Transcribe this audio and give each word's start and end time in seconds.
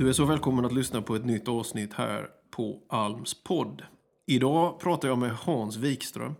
Du 0.00 0.08
är 0.08 0.12
så 0.12 0.24
välkommen 0.24 0.64
att 0.64 0.72
lyssna 0.72 1.02
på 1.02 1.14
ett 1.14 1.24
nytt 1.24 1.48
avsnitt 1.48 1.94
här 1.94 2.28
på 2.50 2.82
Alms 2.88 3.42
podd. 3.42 3.82
Idag 4.26 4.80
pratar 4.80 5.08
jag 5.08 5.18
med 5.18 5.30
Hans 5.30 5.76
Wikström. 5.76 6.34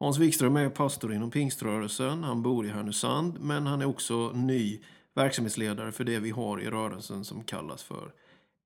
Hans 0.00 0.18
Wikström 0.18 0.56
är 0.56 0.70
pastor 0.70 1.14
inom 1.14 1.30
pingströrelsen. 1.30 2.24
Han 2.24 2.42
bor 2.42 2.66
i 2.66 2.68
Härnösand, 2.68 3.40
men 3.40 3.66
han 3.66 3.80
är 3.80 3.86
också 3.86 4.32
ny 4.34 4.80
verksamhetsledare 5.14 5.92
för 5.92 6.04
det 6.04 6.18
vi 6.18 6.30
har 6.30 6.60
i 6.60 6.70
rörelsen 6.70 7.24
som 7.24 7.44
kallas 7.44 7.82
för 7.82 8.12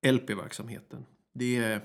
LP-verksamheten. 0.06 1.06
Det 1.34 1.56
är 1.56 1.82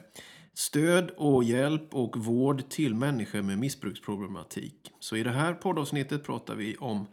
stöd 0.54 1.12
och 1.18 1.44
hjälp 1.44 1.96
och 1.96 2.18
vård 2.18 2.70
till 2.70 2.96
människor 2.96 3.42
med 3.42 3.58
missbruksproblematik. 3.58 4.92
Så 5.00 5.16
i 5.16 5.24
det 5.24 5.32
här 5.32 5.54
poddavsnittet 5.54 6.24
pratar 6.24 6.56
vi 6.56 6.78
om 6.78 7.08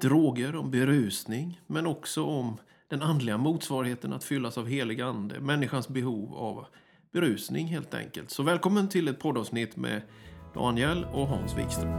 droger, 0.00 0.56
om 0.56 0.70
berusning, 0.70 1.60
men 1.66 1.86
också 1.86 2.24
om 2.24 2.56
den 2.94 3.02
andliga 3.02 3.38
motsvarigheten 3.38 4.12
att 4.12 4.24
fyllas 4.24 4.58
av 4.58 4.66
helig 4.66 5.00
ande, 5.00 5.40
människans 5.40 5.88
behov 5.88 6.34
av 6.34 6.66
berusning 7.12 7.66
helt 7.66 7.94
enkelt. 7.94 8.30
Så 8.30 8.42
välkommen 8.42 8.88
till 8.88 9.08
ett 9.08 9.18
poddavsnitt 9.18 9.76
med 9.76 10.02
Daniel 10.54 11.04
och 11.04 11.26
Hans 11.26 11.58
Wikström. 11.58 11.92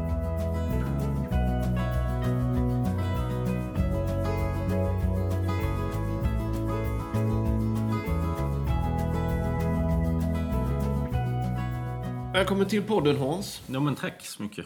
Välkommen 12.34 12.66
till 12.68 12.84
podden 12.84 13.18
Hans. 13.18 13.62
Ja, 13.68 13.80
men 13.80 13.96
tack 13.96 14.26
så 14.26 14.44
mycket. 14.44 14.66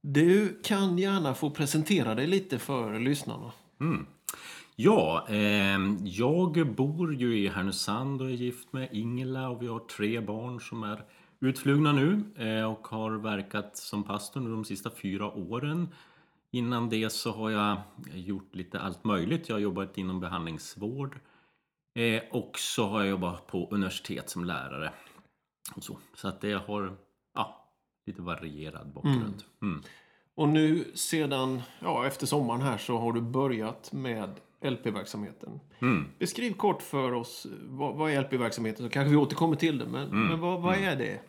Du 0.00 0.60
kan 0.64 0.98
gärna 0.98 1.34
få 1.34 1.50
presentera 1.50 2.14
dig 2.14 2.26
lite 2.26 2.58
för 2.58 2.98
lyssnarna. 2.98 3.52
Mm. 3.80 4.06
Ja, 4.76 5.26
eh, 5.28 5.78
jag 6.04 6.74
bor 6.74 7.14
ju 7.14 7.38
i 7.38 7.48
Härnösand 7.48 8.22
och 8.22 8.28
är 8.28 8.32
gift 8.32 8.72
med 8.72 8.88
Ingela 8.92 9.48
och 9.48 9.62
vi 9.62 9.66
har 9.66 9.78
tre 9.78 10.20
barn 10.20 10.60
som 10.60 10.82
är 10.82 11.04
utflugna 11.40 11.92
nu 11.92 12.22
eh, 12.36 12.72
och 12.72 12.88
har 12.88 13.10
verkat 13.10 13.76
som 13.76 14.04
pastor 14.04 14.40
nu 14.40 14.50
de 14.50 14.64
sista 14.64 14.90
fyra 14.90 15.32
åren. 15.32 15.88
Innan 16.50 16.88
det 16.88 17.12
så 17.12 17.32
har 17.32 17.50
jag 17.50 17.76
gjort 18.14 18.54
lite 18.54 18.80
allt 18.80 19.04
möjligt. 19.04 19.48
Jag 19.48 19.56
har 19.56 19.60
jobbat 19.60 19.98
inom 19.98 20.20
behandlingsvård 20.20 21.18
eh, 21.94 22.22
och 22.30 22.58
så 22.58 22.86
har 22.88 23.00
jag 23.00 23.08
jobbat 23.08 23.46
på 23.46 23.68
universitet 23.70 24.30
som 24.30 24.44
lärare. 24.44 24.92
Och 25.76 25.84
så 25.84 25.98
så 26.14 26.28
att 26.28 26.40
det 26.40 26.52
har 26.52 26.96
ja, 27.34 27.68
lite 28.06 28.22
varierad 28.22 28.92
bakgrund. 28.92 29.44
Mm. 29.62 29.82
Och 30.34 30.48
nu 30.48 30.84
sedan, 30.94 31.62
ja, 31.80 32.06
efter 32.06 32.26
sommaren 32.26 32.60
här 32.60 32.78
så 32.78 32.98
har 32.98 33.12
du 33.12 33.20
börjat 33.20 33.92
med 33.92 34.30
LP-verksamheten. 34.64 35.60
Mm. 35.80 36.04
Beskriv 36.18 36.52
kort 36.52 36.82
för 36.82 37.12
oss, 37.12 37.46
vad, 37.62 37.94
vad 37.96 38.10
är 38.10 38.20
LP-verksamheten? 38.22 38.86
Så 38.86 38.90
kanske 38.90 39.10
vi 39.10 39.16
återkommer 39.16 39.56
till 39.56 39.78
det, 39.78 39.86
men, 39.86 40.08
Mm. 40.08 40.26
men 40.26 40.40
vad, 40.40 40.60
vad 40.62 40.74
är 40.76 40.96
det? 40.96 41.20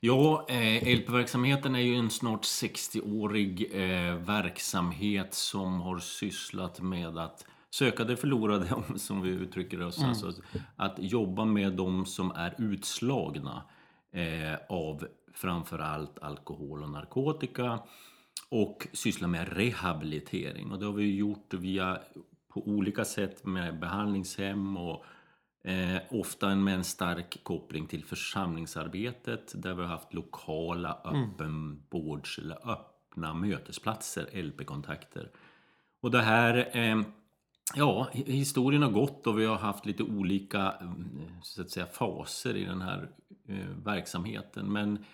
Ja, 0.00 0.46
eh, 0.48 0.96
LP-verksamheten 0.98 1.74
är 1.74 1.80
ju 1.80 1.94
en 1.94 2.10
snart 2.10 2.42
60-årig 2.44 3.70
eh, 3.74 4.14
verksamhet 4.16 5.34
som 5.34 5.80
har 5.80 5.98
sysslat 5.98 6.80
med 6.80 7.18
att 7.18 7.44
söka 7.70 8.04
det 8.04 8.16
förlorade, 8.16 8.74
om- 8.88 8.98
som 8.98 9.22
vi 9.22 9.28
uttrycker 9.30 9.82
oss. 9.82 10.02
Alltså, 10.04 10.32
att 10.76 10.94
jobba 10.98 11.44
med 11.44 11.72
de 11.72 12.06
som 12.06 12.30
är 12.30 12.54
utslagna 12.58 13.62
eh, 14.12 14.58
av 14.68 15.06
framförallt 15.34 16.18
alkohol 16.18 16.82
och 16.82 16.90
narkotika 16.90 17.78
och 18.48 18.86
syssla 18.92 19.26
med 19.28 19.56
rehabilitering. 19.56 20.72
Och 20.72 20.78
det 20.78 20.86
har 20.86 20.92
vi 20.92 21.16
gjort 21.16 21.54
via 21.54 21.98
på 22.60 22.68
olika 22.70 23.04
sätt 23.04 23.44
med 23.46 23.80
behandlingshem 23.80 24.76
och 24.76 25.04
Eh, 25.64 26.00
ofta 26.10 26.54
med 26.54 26.74
en 26.74 26.84
stark 26.84 27.38
koppling 27.44 27.86
till 27.86 28.04
församlingsarbetet 28.04 29.62
där 29.62 29.74
vi 29.74 29.82
har 29.82 29.88
haft 29.88 30.14
lokala 30.14 30.98
öppenvårds 31.04 32.38
eller 32.38 32.70
öppna 32.70 33.34
mötesplatser, 33.34 34.42
LP-kontakter. 34.42 35.30
Och 36.02 36.10
det 36.10 36.22
här, 36.22 36.70
eh, 36.76 37.00
ja, 37.74 38.08
hi- 38.12 38.30
historien 38.30 38.82
har 38.82 38.90
gått 38.90 39.26
och 39.26 39.38
vi 39.38 39.46
har 39.46 39.56
haft 39.56 39.86
lite 39.86 40.02
olika 40.02 40.70
mm, 40.72 41.28
så 41.42 41.62
att 41.62 41.70
säga, 41.70 41.86
faser 41.86 42.56
i 42.56 42.64
den 42.64 42.80
här 42.82 43.08
eh, 43.48 43.68
verksamheten. 43.84 44.72
Men 44.72 45.04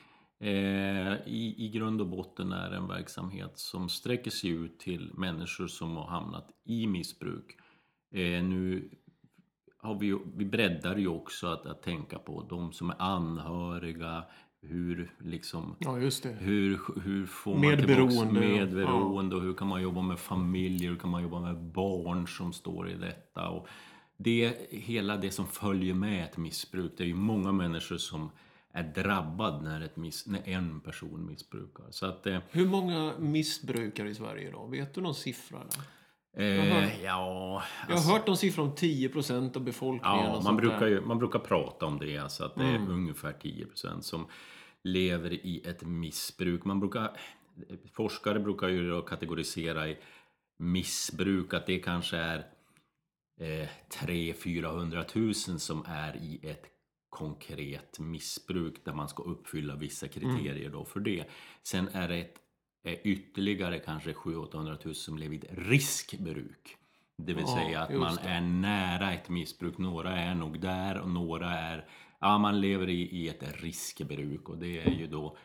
i, 0.47 1.55
i 1.59 1.71
grund 1.75 2.01
och 2.01 2.07
botten 2.07 2.53
är 2.53 2.71
det 2.71 2.77
en 2.77 2.89
verksamhet 2.89 3.53
som 3.55 3.89
sträcker 3.89 4.31
sig 4.31 4.51
ut 4.51 4.79
till 4.79 5.11
människor 5.15 5.67
som 5.67 5.97
har 5.97 6.07
hamnat 6.07 6.51
i 6.65 6.87
missbruk. 6.87 7.57
Eh, 8.15 8.45
nu 8.45 8.91
har 9.79 9.99
vi, 9.99 10.19
vi 10.37 10.45
breddar 10.45 10.97
ju 10.97 11.09
också 11.09 11.47
att, 11.47 11.67
att 11.67 11.83
tänka 11.83 12.19
på 12.19 12.47
de 12.51 12.73
som 12.73 12.91
är 12.91 12.97
anhöriga, 12.99 14.25
hur 14.63 15.15
liksom 15.19 15.77
Ja, 15.79 15.93
hur, 15.93 17.01
hur 17.01 17.27
får 17.27 17.55
man 17.55 17.65
ja. 17.65 18.41
medberoende 18.41 19.37
och 19.37 19.43
hur 19.43 19.55
kan 19.55 19.69
man 19.69 19.83
jobba 19.83 20.03
med 20.03 20.19
familjer, 20.19 20.91
hur 20.91 20.99
kan 20.99 21.11
man 21.11 21.23
jobba 21.23 21.41
med 21.41 21.57
barn 21.57 22.29
som 22.29 22.53
står 22.53 22.91
i 22.91 22.95
detta. 22.95 23.49
Och 23.49 23.69
det, 24.17 24.57
hela 24.71 25.17
det 25.17 25.31
som 25.31 25.47
följer 25.47 25.95
med 25.95 26.25
ett 26.25 26.37
missbruk, 26.37 26.93
det 26.97 27.05
är 27.05 27.09
ju 27.09 27.15
många 27.15 27.53
människor 27.53 27.97
som 27.97 28.31
är 28.73 28.83
drabbad 28.83 29.63
när, 29.63 29.81
ett 29.81 29.97
miss, 29.97 30.27
när 30.27 30.49
en 30.49 30.81
person 30.81 31.27
missbrukar. 31.27 31.85
Så 31.91 32.07
att, 32.07 32.27
eh, 32.27 32.39
Hur 32.51 32.67
många 32.69 33.13
missbrukare 33.19 34.09
i 34.09 34.15
Sverige 34.15 34.49
idag? 34.49 34.71
Vet 34.71 34.95
du 34.95 35.01
någon 35.01 35.15
siffra? 35.15 35.59
Där? 35.59 36.43
eh, 36.43 37.03
ja, 37.05 37.63
Jag 37.89 37.97
har 37.97 38.13
hört 38.13 38.27
någon 38.27 38.37
siffra 38.37 38.63
om 38.63 38.75
10 38.75 39.09
procent 39.09 39.57
av 39.57 39.63
befolkningen. 39.65 40.19
Ja, 40.19 40.41
man 40.45 40.57
brukar, 40.57 40.87
ju, 40.87 41.01
man 41.01 41.19
brukar 41.19 41.39
prata 41.39 41.87
om 41.87 41.99
det, 41.99 42.19
alltså 42.19 42.45
att 42.45 42.55
det 42.55 42.65
är 42.65 42.77
Mm. 42.77 42.91
ungefär 42.91 43.33
10% 43.33 44.01
som 44.01 44.27
lever 44.85 45.33
i 45.33 45.63
ett 45.67 45.83
missbruk. 45.83 46.65
Man 46.65 46.81
brukar, 46.81 47.11
forskare 47.93 48.41
brukar 48.41 48.69
ju 48.69 49.03
kategorisera 49.03 49.89
i 49.89 49.99
missbruk, 50.59 51.55
att 51.55 51.67
det 51.67 51.79
kanske 51.79 52.17
är 52.17 52.39
eh, 53.41 53.69
300 54.01 55.05
000 55.15 55.35
som 55.35 55.85
är 55.89 56.17
i 56.17 56.41
ett 56.43 56.65
konkret 57.13 57.99
missbruk 57.99 58.85
där 58.85 58.93
man 58.93 59.09
ska 59.09 59.23
uppfylla 59.23 59.77
vissa 59.77 60.09
kriterier 60.09 60.71
då 60.71 60.85
för 60.85 61.01
det. 61.01 61.25
Sen 61.63 61.89
är 61.89 62.09
det 62.09 62.17
ett, 62.17 62.35
är 62.83 63.07
ytterligare 63.07 63.79
kanske 63.79 64.13
700 64.15 64.77
000 64.85 64.95
som 64.95 65.19
lever 65.19 65.35
i 65.35 65.39
ett 65.39 65.45
riskbruk. 65.51 66.77
Det 67.17 67.33
vill 67.35 67.45
Ja, 67.47 67.55
säga 67.55 67.81
att 67.81 67.95
man 67.95 68.15
det. 68.15 68.29
är 68.29 68.41
nära 68.41 69.13
ett 69.13 69.29
missbruk. 69.29 69.79
Några 69.79 70.17
är 70.17 70.35
nog 70.35 70.61
där 70.61 71.01
och 71.01 71.09
några 71.11 71.51
är... 71.51 71.89
Ja, 72.21 72.39
man 72.39 72.61
lever 72.61 72.89
i, 72.89 73.01
i 73.03 73.29
ett 73.29 73.63
riskbruk 73.63 74.49
och 74.49 74.59
det 74.59 74.79
är 74.81 74.91
ju 74.91 75.07
då... 75.07 75.37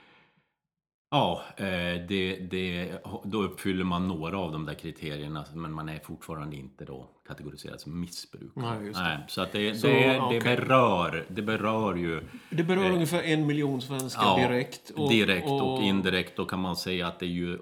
Ja, 1.10 1.42
eh, 1.58 1.66
det, 2.08 2.48
det, 2.52 2.92
då 3.24 3.42
uppfyller 3.44 3.84
man 3.84 4.08
några 4.08 4.38
av 4.40 4.52
de 4.52 4.66
där 4.66 4.74
kriterierna 4.74 5.46
men 5.54 5.72
man 5.72 5.90
är 5.90 6.00
fortfarande 6.00 6.56
inte 6.56 6.86
då 6.86 7.10
kategoriserad 7.28 7.80
som 7.82 8.00
missbruk. 8.00 8.52
Nej, 8.56 8.86
just 8.86 9.00
det. 9.00 9.24
så 9.28 9.42
att 9.42 9.52
det, 9.52 9.76
Så, 9.76 9.88
det, 9.88 9.94
det, 9.94 10.20
okej. 10.20 10.40
berör, 10.40 11.26
det 11.30 11.42
berör 11.42 11.96
ju 11.96 12.22
Det 12.50 12.64
berör 12.64 12.92
ungefär 12.92 13.22
en 13.24 13.46
miljon 13.48 13.82
svenskar 13.82 14.24
Eh. 14.38 14.42
Ja, 14.42 14.48
direkt. 14.50 14.92
direkt 15.10 15.48
och, 15.50 15.84
indirekt. 15.84 16.38
Då 16.38 16.46
kan 16.46 16.60
man 16.60 16.76
säga 16.76 17.08
att 17.08 17.20
det 17.20 17.26
är 17.26 17.30
ju 17.30 17.58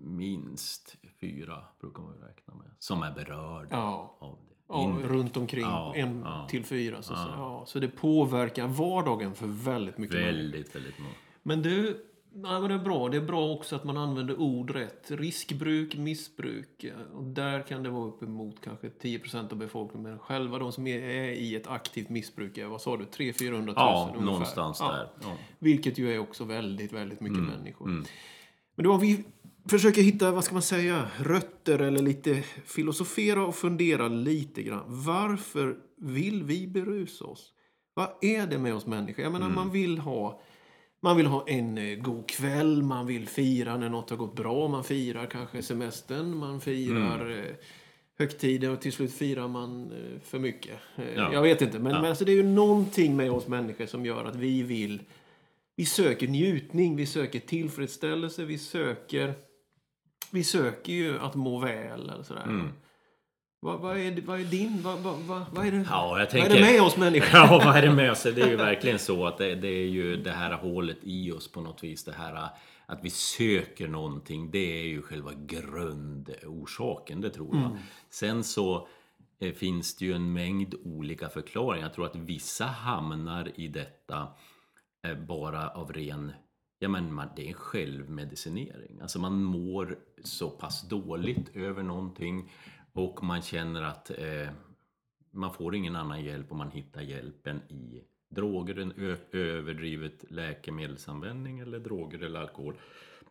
minst 0.00 0.96
fyra, 1.20 1.58
brukar 1.80 2.02
man 2.02 2.12
räkna 2.14 2.54
med, 2.54 2.66
som 2.78 3.02
är 3.02 3.10
berörda 3.12 3.66
Ja. 3.70 4.16
av 4.18 4.38
det. 4.48 4.54
Ja, 4.68 5.08
runt 5.08 5.36
omkring 5.36 5.62
Ja, 5.62 5.92
en 5.96 6.22
ja. 6.24 6.46
till 6.50 6.64
fyra. 6.64 7.02
Så, 7.02 7.12
ja. 7.12 7.28
Ja, 7.36 7.64
så 7.66 7.78
det 7.78 7.88
påverkar 7.88 8.66
vardagen 8.66 9.34
för 9.34 9.46
väldigt 9.46 9.98
mycket. 9.98 10.16
Väldigt, 10.16 10.76
väldigt 10.76 10.98
många. 10.98 11.14
Men 11.42 11.62
du, 11.62 12.04
nej, 12.34 12.60
men 12.60 12.68
det 12.68 12.74
är 12.74 12.78
bra. 12.78 13.08
Det 13.08 13.16
är 13.16 13.20
bra 13.20 13.50
också 13.52 13.76
att 13.76 13.84
man 13.84 13.96
använder 13.96 14.40
ord 14.40 14.70
rätt. 14.70 15.10
Riskbruk, 15.10 15.96
missbruk. 15.96 16.84
Och 17.14 17.24
där 17.24 17.62
kan 17.62 17.82
det 17.82 17.90
vara 17.90 18.06
uppemot 18.08 18.56
kanske 18.64 18.88
10% 18.88 19.52
av 19.52 19.58
befolkningen. 19.58 20.10
Men 20.10 20.18
själva 20.18 20.58
de 20.58 20.72
som 20.72 20.86
är 20.86 21.28
i 21.30 21.54
ett 21.54 21.66
aktivt 21.66 22.08
missbruk 22.08 22.58
är, 22.58 22.66
vad 22.66 22.80
sa 22.80 22.96
du, 22.96 23.04
300 23.04 23.58
000 23.58 23.74
Ja, 23.76 24.04
ungefär. 24.08 24.26
någonstans 24.32 24.78
Ja. 24.80 24.92
där. 24.92 25.08
Ja. 25.22 25.36
Vilket 25.58 25.98
ju 25.98 26.14
är 26.14 26.18
också 26.18 26.44
väldigt, 26.44 26.92
väldigt 26.92 27.20
mycket 27.20 27.38
Mm, 27.38 27.50
människor. 27.50 27.86
Men 28.76 28.84
då 28.84 28.92
har 28.92 28.98
vi 28.98 29.24
försöker 29.68 30.02
hitta, 30.02 30.30
vad 30.30 30.44
ska 30.44 30.52
man 30.54 30.62
säga, 30.62 31.08
rötter 31.18 31.78
eller 31.78 32.02
lite 32.02 32.42
filosofera 32.66 33.46
och 33.46 33.54
fundera 33.54 34.08
lite 34.08 34.62
grann. 34.62 34.82
Varför 34.86 35.76
vill 35.96 36.42
vi 36.42 36.66
berusa 36.66 37.24
oss? 37.24 37.52
Vad 37.94 38.08
är 38.20 38.46
det 38.46 38.58
med 38.58 38.74
oss 38.74 38.86
människor? 38.86 39.22
Jag 39.24 39.32
menar, 39.32 39.46
Mm. 39.46 39.56
man 39.56 39.70
vill 39.70 39.98
ha 39.98 40.40
man 41.04 41.16
vill 41.16 41.26
ha 41.26 41.48
en 41.48 41.78
eh, 41.78 41.98
god 41.98 42.28
kväll, 42.28 42.82
man 42.82 43.06
vill 43.06 43.28
fira 43.28 43.76
när 43.76 43.88
något 43.88 44.10
har 44.10 44.16
gått 44.16 44.36
bra, 44.36 44.68
man 44.68 44.84
firar 44.84 45.26
kanske 45.26 45.62
semestern, 45.62 46.36
man 46.36 46.60
firar 46.60 47.26
Mm. 47.26 47.38
eh, 47.44 47.54
högtider 48.18 48.70
och 48.70 48.80
till 48.80 48.92
slut 48.92 49.12
firar 49.14 49.48
man 49.48 49.92
eh, 49.92 50.20
för 50.20 50.38
mycket. 50.38 50.78
Ja. 51.16 51.32
Jag 51.32 51.42
vet 51.42 51.62
inte, 51.62 51.78
men, 51.78 51.92
Ja. 51.92 52.00
men 52.00 52.08
alltså, 52.10 52.24
det 52.24 52.32
är 52.32 52.36
ju 52.36 52.42
någonting 52.42 53.16
med 53.16 53.30
oss 53.30 53.46
människor 53.46 53.86
som 53.86 54.06
gör 54.06 54.24
att 54.24 54.36
vi 54.36 54.62
vill 54.62 55.02
vi 55.76 55.84
söker 55.86 56.28
njutning, 56.28 56.96
vi 56.96 57.06
söker 57.06 57.40
tillfredsställelse, 57.40 58.44
vi 58.44 58.58
söker 58.58 59.34
vi 60.30 60.44
söker 60.44 60.92
ju 60.92 61.18
att 61.18 61.34
må 61.34 61.58
väl 61.58 62.10
eller 62.10 62.22
sådär. 62.22 62.42
Mm. 62.44 62.68
Vad, 63.64 63.80
vad, 63.80 63.96
är, 63.96 64.20
vad 64.26 64.40
är 64.40 64.44
din... 64.44 64.82
Vad, 64.82 64.98
vad, 64.98 65.18
vad, 65.18 65.44
vad 65.52 65.66
är 65.66 65.72
det, 65.72 65.86
Ja, 65.90 66.10
jag 66.10 66.18
vad 66.18 66.30
tänker... 66.30 66.50
är 66.50 66.54
det 66.54 66.60
med 66.60 66.82
oss 66.82 66.96
människor? 66.96 67.28
Ja, 67.32 67.62
vad 67.64 67.76
är 67.76 67.82
det 67.82 67.90
med 67.90 68.10
oss? 68.10 68.22
Det 68.22 68.42
är 68.42 68.48
ju 68.48 68.56
verkligen 68.56 68.98
så 68.98 69.26
att 69.26 69.38
det, 69.38 69.54
det 69.54 69.68
är 69.68 69.86
ju 69.86 70.16
det 70.16 70.30
här 70.30 70.52
hålet 70.52 70.98
i 71.02 71.32
oss 71.32 71.52
på 71.52 71.60
något 71.60 71.84
vis. 71.84 72.04
Det 72.04 72.12
här 72.12 72.48
att 72.86 73.04
vi 73.04 73.10
söker 73.10 73.88
någonting. 73.88 74.50
Det 74.50 74.80
är 74.80 74.84
ju 74.84 75.02
själva 75.02 75.30
grundorsaken, 75.46 77.20
det 77.20 77.30
tror 77.30 77.56
jag. 77.56 77.78
Sen 78.10 78.44
så 78.44 78.88
eh, 79.40 79.52
finns 79.52 79.96
det 79.96 80.04
ju 80.04 80.12
en 80.12 80.32
mängd 80.32 80.74
olika 80.84 81.28
förklaringar. 81.28 81.86
Jag 81.86 81.94
tror 81.94 82.06
att 82.06 82.16
vissa 82.16 82.64
hamnar 82.64 83.52
i 83.54 83.68
detta 83.68 84.28
eh, 85.06 85.18
bara 85.18 85.68
av 85.68 85.92
ren 85.92 86.32
Ja, 86.78 86.88
men 86.88 87.14
man, 87.14 87.28
det 87.36 87.50
är 87.50 87.54
självmedicinering. 87.54 89.00
Alltså 89.00 89.18
man 89.18 89.42
mår 89.42 89.98
så 90.24 90.50
pass 90.50 90.88
dåligt 90.88 91.56
över 91.56 91.82
någonting 91.82 92.50
och 92.94 93.24
man 93.24 93.42
känner 93.42 93.82
att 93.82 94.10
eh, 94.10 94.48
man 95.30 95.54
får 95.54 95.74
ingen 95.74 95.96
annan 95.96 96.24
hjälp 96.24 96.52
om 96.52 96.58
man 96.58 96.70
hittar 96.70 97.00
hjälpen 97.00 97.60
i 97.68 98.02
droger, 98.28 98.78
en 98.78 99.16
överdrivet 99.32 100.24
läkemedelsanvändning 100.30 101.58
eller 101.58 101.78
droger 101.78 102.22
eller 102.22 102.40
alkohol. 102.40 102.74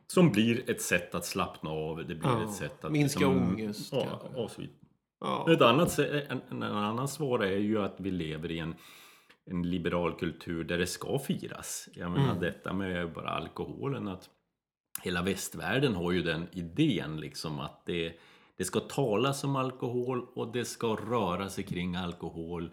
Som 0.08 0.32
blir 0.32 0.70
ett 0.70 0.82
sätt 0.82 1.16
att 1.16 1.26
slappna 1.26 1.70
av, 1.70 1.98
det 1.98 2.16
blir 2.16 2.30
Ja, 2.30 2.44
ett 2.44 2.54
sätt 2.54 2.86
att... 2.86 2.92
minska 2.92 3.28
ångest, 3.28 3.90
Ja, 3.94 4.22
och 4.36 4.52
så 4.52 4.62
vidare. 4.62 4.78
Ja. 5.20 5.52
Ett 5.54 5.62
annat, 5.62 6.00
en, 6.00 6.42
en 6.52 6.64
annan 6.64 7.08
svar 7.08 7.40
är 7.40 7.58
ju 7.58 7.82
att 7.82 7.96
vi 8.00 8.12
lever 8.12 8.52
i 8.52 8.60
en, 8.60 8.76
en 9.46 9.70
liberal 9.70 10.14
kultur 10.20 10.64
där 10.64 10.78
det 10.78 10.88
ska 10.88 11.20
firas. 11.20 11.90
Jag 11.94 12.12
menar 12.12 12.30
Mm. 12.30 12.40
detta 12.42 12.74
med 12.74 13.14
bara 13.14 13.30
alkoholen 13.30 14.08
att 14.08 14.30
hela 15.02 15.22
västvärlden 15.22 15.96
har 15.96 16.12
ju 16.12 16.24
den 16.24 16.48
idén 16.52 17.20
liksom 17.20 17.60
att 17.60 17.86
det, 17.86 18.14
det 18.58 18.66
ska 18.66 18.80
talas 18.80 19.44
om 19.44 19.56
alkohol 19.56 20.26
och 20.36 20.52
det 20.54 20.66
ska 20.66 20.88
röra 20.88 21.50
sig 21.50 21.64
kring 21.64 21.96
alkohol. 21.96 22.72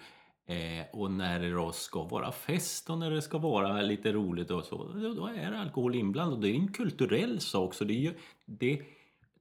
Eh, 0.49 1.01
och 1.01 1.11
när 1.11 1.41
det 1.41 1.51
då 1.51 1.73
ska 1.73 2.05
vara 2.05 2.33
fest 2.33 2.91
och 2.91 2.99
när 2.99 3.11
det 3.11 3.23
ska 3.23 3.39
vara 3.39 3.81
lite 3.83 4.13
roligt 4.13 4.51
och 4.51 4.65
så, 4.65 4.77
då, 5.17 5.27
är 5.37 5.53
alkohol 5.53 5.95
inblandat. 5.95 6.35
Och 6.37 6.43
det 6.43 6.51
är 6.51 6.55
en 6.55 6.73
kulturell 6.73 7.41
sak, 7.41 7.75
så 7.75 7.85
det, 7.85 7.95
ju, 7.95 8.15
det 8.47 8.81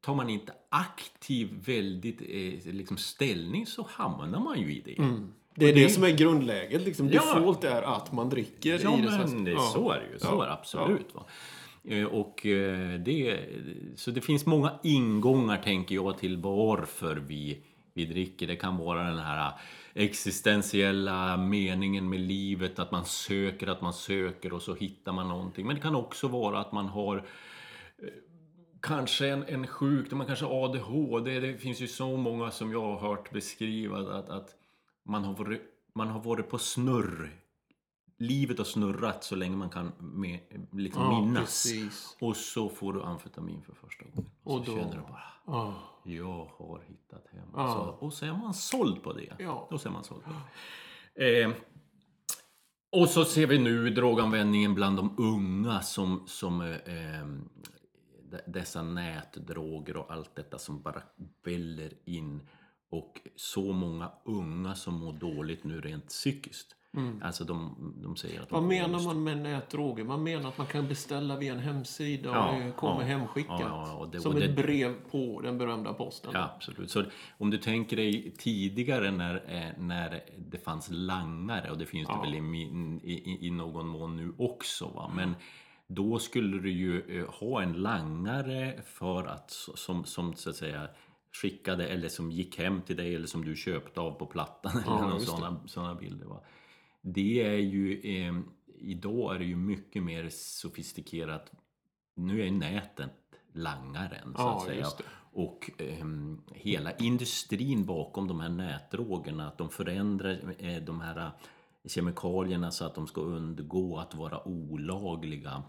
tar 0.02 0.16
man 0.16 0.30
inte 0.30 0.54
aktiv 0.70 1.50
väldigt 1.66 2.22
eh, 2.22 2.74
liksom 2.74 2.98
ställning 2.98 3.66
så 3.66 3.86
hamnar 3.90 4.40
man 4.40 4.60
ju 4.60 4.74
i 4.76 4.82
det. 4.82 4.96
Det 5.56 5.66
är 5.70 5.74
det- 5.76 5.84
det 5.84 5.90
som 5.90 6.04
är 6.04 6.10
grundläget. 6.18 6.82
Liksom. 6.82 7.10
Ja. 7.10 7.14
Default 7.36 7.64
är 7.64 7.82
att 7.82 8.12
man 8.12 8.30
dricker 8.30 8.80
Ja, 8.84 8.98
i 8.98 9.02
det 9.02 9.12
men 9.12 9.44
det, 9.44 9.52
Ja. 9.52 9.60
så 9.74 9.92
är 9.92 10.00
det 10.00 10.14
ju. 10.14 10.20
Så 10.20 10.28
Ja. 10.28 10.44
är 10.44 10.48
det 10.48 10.54
absolut. 10.54 11.16
Va? 11.16 11.24
Eh, 11.84 12.06
och 12.06 12.46
eh, 12.46 13.00
det, 13.00 13.40
så 13.96 14.12
det 14.12 14.22
finns 14.22 14.46
många 14.46 14.80
ingångar, 14.84 15.58
tänker 15.58 15.96
jag, 15.96 16.18
till 16.18 16.38
varför 16.38 17.16
vi, 17.16 17.64
vi 17.94 18.06
dricker. 18.06 18.48
Det 18.48 18.56
kan 18.56 18.78
vara 18.78 19.04
den 19.04 19.20
här 19.20 19.52
existentiella 19.94 21.38
meningen 21.38 22.10
med 22.10 22.20
livet, 22.20 22.80
att 22.80 22.92
man 22.92 23.06
söker, 23.06 23.68
att 23.68 23.82
man 23.82 23.94
söker 23.94 24.54
och 24.54 24.62
så 24.62 24.76
hittar 24.76 25.12
man 25.12 25.28
någonting. 25.28 25.68
Men 25.68 25.76
det 25.76 25.82
kan 25.82 25.96
också 25.96 26.28
vara 26.28 26.60
att 26.60 26.72
man 26.72 26.86
har 26.86 27.18
eh, 27.18 27.24
kanske 28.82 29.28
en, 29.28 29.44
en 29.48 29.68
sjukdom, 29.68 30.18
man 30.18 30.28
kanske 30.28 30.46
har 30.46 30.66
ADHD. 30.66 31.40
Det 31.40 31.58
finns 31.58 31.82
ju 31.82 31.88
så 31.88 32.18
många 32.18 32.52
som 32.52 32.72
jag 32.72 32.82
har 32.82 33.10
hört 33.10 33.32
beskriva 33.32 33.98
att, 33.98 34.30
att 34.30 34.56
man, 35.04 35.24
har 35.24 35.34
varit, 35.34 35.62
man 35.94 36.08
har 36.08 36.20
varit 36.20 36.50
på 36.50 36.58
snurr. 36.58 37.30
Livet 38.22 38.58
har 38.58 38.66
snurrat 38.66 39.24
så 39.24 39.36
länge 39.36 39.56
man 39.56 39.70
kan 39.70 39.92
med, 40.00 40.40
liksom 40.72 41.02
Ja, 41.04 41.22
minnas. 41.22 41.42
precis. 41.42 42.18
Och 42.20 42.36
så 42.38 42.70
får 42.70 42.94
du 42.94 43.04
amfetamin 43.04 43.62
för 43.62 43.74
första 43.74 44.06
gången. 44.06 44.30
Och, 44.44 44.60
Och 44.60 44.66
så 44.66 44.72
då- 44.72 44.78
känner 44.78 44.96
du 44.96 45.02
bara, 45.02 45.24
Ja. 45.46 45.74
jag 46.04 46.46
har 46.58 46.82
hittat 46.88 47.28
hem. 47.32 47.48
Ja. 47.56 47.74
Så, 48.00 48.06
och 48.06 48.14
så 48.14 48.26
är 48.26 48.32
man 48.34 48.54
såld 48.54 49.04
på 49.04 49.14
det. 49.14 49.34
Ja. 49.40 49.68
Och 49.72 49.82
så 49.82 49.90
man 49.92 50.04
såld 50.04 50.24
på 50.24 50.30
det. 51.16 51.42
Eh, 51.44 51.52
och 52.92 53.10
så 53.10 53.26
ser 53.26 53.48
vi 53.48 53.60
nu 53.60 53.90
droganvändningen 53.90 54.76
bland 54.76 54.98
de 54.98 55.16
unga 55.18 55.82
som, 55.82 56.24
som 56.28 56.62
eh, 56.62 57.28
dessa 58.48 58.84
nätdroger 58.84 59.98
och 59.98 60.12
allt 60.12 60.36
detta 60.36 60.58
som 60.58 60.82
bara 60.82 61.02
väller 61.44 61.94
in. 62.06 62.48
Och 62.92 63.22
så 63.36 63.74
många 63.74 64.12
unga 64.26 64.76
som 64.76 64.94
mår 64.94 65.14
dåligt 65.14 65.64
nu 65.64 65.82
rent 65.82 66.08
psykiskt. 66.08 66.76
Alltså 67.22 67.44
de, 67.44 67.76
de 68.04 68.16
säger 68.16 68.42
att 68.42 68.52
Vad 68.52 68.64
menar 68.64 69.04
man 69.04 69.24
med 69.24 69.38
nätdroger? 69.38 70.04
Man 70.04 70.24
menar 70.24 70.50
att 70.50 70.58
man 70.58 70.68
kan 70.68 70.88
beställa 70.88 71.38
via 71.38 71.54
en 71.54 71.60
hemsida 71.60 72.30
och 72.30 72.36
Ja, 72.36 72.66
det 72.66 72.72
kommer 72.72 73.02
ja, 73.02 73.08
hemskickat. 73.08 73.60
ja, 73.60 74.10
det- 74.12 74.22
som 74.22 74.32
och 74.36 74.42
ett 74.42 74.56
det- 74.56 74.64
brev 74.64 74.96
på 75.12 75.42
den 75.42 75.58
berömda 75.58 75.94
posten. 75.94 76.32
Ja, 76.34 76.52
absolut. 76.56 76.92
Så 76.92 77.04
om 77.38 77.50
du 77.50 77.58
tänker 77.58 77.96
dig 77.98 78.34
tidigare 78.38 79.12
när, 79.12 79.36
eh, 79.48 79.70
när 79.84 80.22
det 80.38 80.58
fanns 80.58 80.90
langare, 80.92 81.72
och 81.72 81.78
det 81.78 81.86
finns 81.86 82.08
det 82.08 82.20
väl 82.24 82.36
i, 82.36 82.38
i, 83.04 83.48
i- 83.48 83.52
någon 83.52 83.88
mån 83.88 84.18
nu 84.18 84.34
också, 84.38 84.88
va? 84.96 85.12
men 85.16 85.36
då 85.88 86.20
skulle 86.20 86.60
du 86.60 86.72
ju 86.72 87.20
eh, 87.22 87.30
ha 87.30 87.62
en 87.62 87.74
langare 87.74 88.82
för 88.86 89.26
att, 89.26 89.52
som, 89.76 90.06
som 90.06 90.34
så 90.36 90.50
att 90.50 90.56
säga 90.56 90.88
skickade 91.32 91.88
eller 91.88 92.10
som 92.10 92.32
gick 92.32 92.58
hem 92.58 92.82
till 92.82 92.96
dig 92.98 93.16
eller 93.16 93.28
som 93.28 93.46
du 93.46 93.56
köpte 93.56 94.00
av 94.00 94.12
på 94.12 94.26
plattan 94.26 94.72
eller 94.86 95.10
Ja, 95.10 95.14
det. 95.20 95.26
sådana, 95.26 95.60
sådana 95.66 95.96
bilder. 95.96 96.26
Va? 96.26 96.40
Det 97.02 97.42
är 97.42 97.58
ju, 97.58 98.00
eh, 98.00 98.34
idag 98.82 99.36
är 99.36 99.40
det 99.40 99.46
ju 99.46 99.56
mycket 99.56 100.04
mer 100.04 100.30
sofistikerat. 100.30 101.52
Nu 102.16 102.48
är 102.48 102.52
nätet 102.52 103.12
langaren 103.54 104.34
så 104.36 104.42
Ja, 104.42 104.58
att 104.58 104.64
säga. 104.66 104.88
Och 105.32 105.72
ehm, 105.78 106.42
hela 106.52 106.92
industrin 106.96 107.86
bakom 107.86 108.28
de 108.28 108.40
här 108.40 108.50
nätdrogerna, 108.50 109.48
att 109.48 109.58
de 109.58 109.70
förändrar 109.70 110.56
eh, 110.60 110.84
de 110.84 111.02
här 111.02 111.18
eh, 111.26 111.32
kemikalierna 111.88 112.72
så 112.72 112.86
att 112.86 112.96
de 112.96 113.08
ska 113.08 113.22
undgå 113.22 113.98
att 113.98 114.16
vara 114.16 114.48
olagliga. 114.48 115.64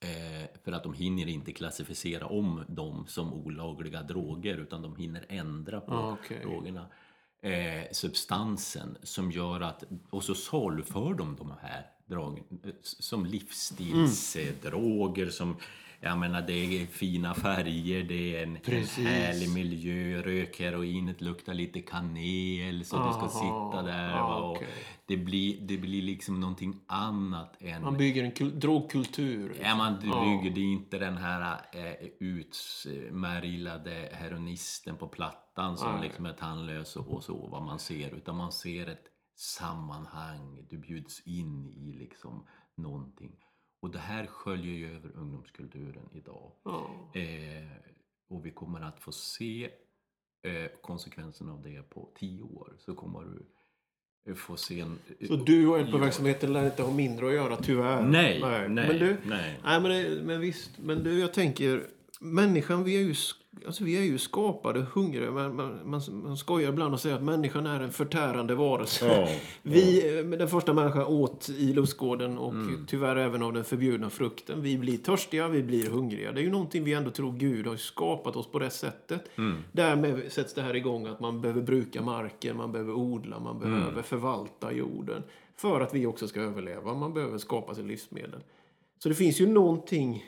Eh, 0.00 0.48
för 0.64 0.72
att 0.72 0.82
de 0.82 0.94
hinner 0.94 1.28
inte 1.28 1.52
klassificera 1.52 2.26
om 2.26 2.64
dem 2.68 3.04
som 3.08 3.32
olagliga 3.34 4.02
droger 4.02 4.56
utan 4.58 4.82
de 4.82 4.96
hinner 4.96 5.26
ändra 5.28 5.80
på 5.80 5.92
Ja, 5.94 6.12
okej. 6.22 6.40
drogerna. 6.42 6.86
Eh, 7.42 7.82
substansen 7.92 8.96
som 9.02 9.30
gör 9.30 9.60
att, 9.60 9.84
och 10.10 10.24
så 10.24 10.34
saluför 10.34 11.14
de 11.14 11.36
de 11.36 11.52
här 11.62 11.86
drogerna 12.06 12.46
eh, 12.64 12.70
som 12.82 13.26
livsstilsdroger 13.26 15.30
som 15.30 15.56
jag 16.00 16.18
menar 16.18 16.42
det 16.42 16.82
är 16.82 16.86
fina 16.86 17.34
färger, 17.34 18.02
det 18.02 18.36
är 18.36 18.42
en, 18.42 18.56
en 18.64 18.84
härlig 19.06 19.50
miljö, 19.54 20.22
rökheroinet 20.22 21.20
luktar 21.20 21.54
lite 21.54 21.80
kanel 21.80 22.84
så 22.84 22.96
det 23.06 23.12
ska 23.12 23.22
Aha, 23.22 23.72
sitta 23.72 23.82
där. 23.82 24.22
och 24.22 24.50
okej. 24.50 24.68
det, 25.06 25.16
blir, 25.16 25.60
det 25.60 25.76
blir 25.76 26.02
liksom 26.02 26.40
någonting 26.40 26.80
annat 26.86 27.56
än 27.62 27.82
Man 27.82 27.96
bygger 27.96 28.24
en 28.24 28.32
kul- 28.32 28.60
drogkultur. 28.60 29.56
Ja, 29.62 29.74
man 29.76 29.98
bygger 30.00 30.54
det 30.54 30.60
är 30.60 30.72
inte 30.72 30.98
den 30.98 31.16
här 31.16 31.60
eh, 31.72 32.08
utmärglade 32.20 34.08
heroinisten 34.12 34.96
på 34.96 35.08
plattan 35.08 35.76
som 35.76 35.92
Nej. 35.92 36.02
liksom 36.02 36.26
är 36.26 36.32
tandlös 36.32 36.96
och, 36.96 37.08
och 37.08 37.22
så 37.24 37.46
vad 37.46 37.62
man 37.62 37.78
ser. 37.78 38.14
Utan 38.14 38.36
man 38.36 38.52
ser 38.52 38.86
ett 38.86 39.04
sammanhang. 39.36 40.66
Du 40.70 40.78
bjuds 40.78 41.20
in 41.26 41.66
i 41.68 41.92
liksom 41.92 42.46
någonting. 42.74 43.32
Och 43.86 43.92
det 43.92 43.98
här 43.98 44.26
sköljer 44.26 44.74
ju 44.74 44.96
över 44.96 45.10
ungdomskulturen 45.14 46.08
idag. 46.12 46.52
Ja. 46.64 46.90
Eh, 47.14 47.66
och 48.28 48.46
vi 48.46 48.50
kommer 48.50 48.80
att 48.80 49.00
få 49.00 49.12
se 49.12 49.70
eh, 50.42 50.70
konsekvenserna 50.82 51.52
av 51.52 51.62
det 51.62 51.90
på 51.90 52.08
tio 52.18 52.42
år. 52.42 52.72
Så 52.78 52.94
kommer 52.94 53.20
du 53.20 53.46
eh, 54.30 54.36
få 54.36 54.56
se 54.56 54.80
en... 54.80 54.98
Så 55.26 55.36
du 55.36 55.66
och 55.66 55.80
LP-verksamheten 55.80 56.52
lär 56.52 56.66
inte 56.66 56.82
ha 56.82 56.92
mindre 56.92 57.26
att 57.26 57.34
göra, 57.34 57.56
tyvärr. 57.56 58.02
Nej, 58.02 58.40
nej, 58.40 58.68
Men 58.68 58.98
du, 58.98 59.16
nej. 59.24 59.60
Nej, 59.64 59.80
men, 59.80 59.90
det, 59.90 60.22
men 60.22 60.40
visst. 60.40 60.78
Men 60.78 61.04
du, 61.04 61.20
jag 61.20 61.34
tänker... 61.34 61.86
Människan, 62.20 62.84
vi 62.84 62.96
är 62.96 63.00
ju, 63.00 63.14
alltså, 63.66 63.84
vi 63.84 63.98
är 63.98 64.02
ju 64.02 64.18
skapade 64.18 64.86
hungriga. 64.92 65.30
Man, 65.30 65.56
man, 65.56 66.00
man, 66.22 66.36
skojar 66.36 66.68
ibland 66.72 66.94
och 66.94 67.00
säger 67.00 67.16
att 67.16 67.22
människan 67.22 67.66
är 67.66 67.80
en 67.80 67.92
förtärande 67.92 68.54
varelse. 68.54 69.06
Ja, 69.06 69.28
Vi, 69.62 70.18
eh, 70.18 70.24
den 70.24 70.48
första 70.48 70.72
människan 70.72 71.04
åt 71.06 71.48
i 71.48 71.72
lustgården 71.72 72.38
och 72.38 72.52
Mm. 72.52 72.86
tyvärr 72.88 73.16
även 73.16 73.42
av 73.42 73.52
den 73.52 73.64
förbjudna 73.64 74.10
frukten. 74.10 74.62
Vi 74.62 74.78
blir 74.78 74.96
törstiga, 74.98 75.48
vi 75.48 75.62
blir 75.62 75.90
hungriga. 75.90 76.32
Det 76.32 76.40
är 76.40 76.44
ju 76.44 76.50
någonting 76.50 76.84
vi 76.84 76.92
ändå 76.92 77.10
tror 77.10 77.32
Gud 77.32 77.66
har 77.66 77.76
skapat 77.76 78.36
oss 78.36 78.46
på 78.46 78.58
det 78.58 78.70
sättet. 78.70 79.38
Mm. 79.38 79.56
Därmed 79.72 80.32
sätts 80.32 80.54
det 80.54 80.62
här 80.62 80.76
igång 80.76 81.06
att 81.06 81.20
man 81.20 81.40
behöver 81.40 81.62
bruka 81.62 82.02
marken, 82.02 82.56
man 82.56 82.72
behöver 82.72 82.92
odla, 82.92 83.38
man 83.40 83.56
Mm. 83.56 83.70
behöver 83.78 84.02
förvalta 84.02 84.72
jorden. 84.72 85.22
För 85.56 85.80
att 85.80 85.94
vi 85.94 86.06
också 86.06 86.28
ska 86.28 86.40
överleva. 86.40 86.94
Man 86.94 87.14
behöver 87.14 87.38
skapa 87.38 87.74
sig 87.74 87.84
livsmedel. 87.84 88.40
Så 88.98 89.08
det 89.08 89.14
finns 89.14 89.40
ju 89.40 89.46
någonting, 89.46 90.24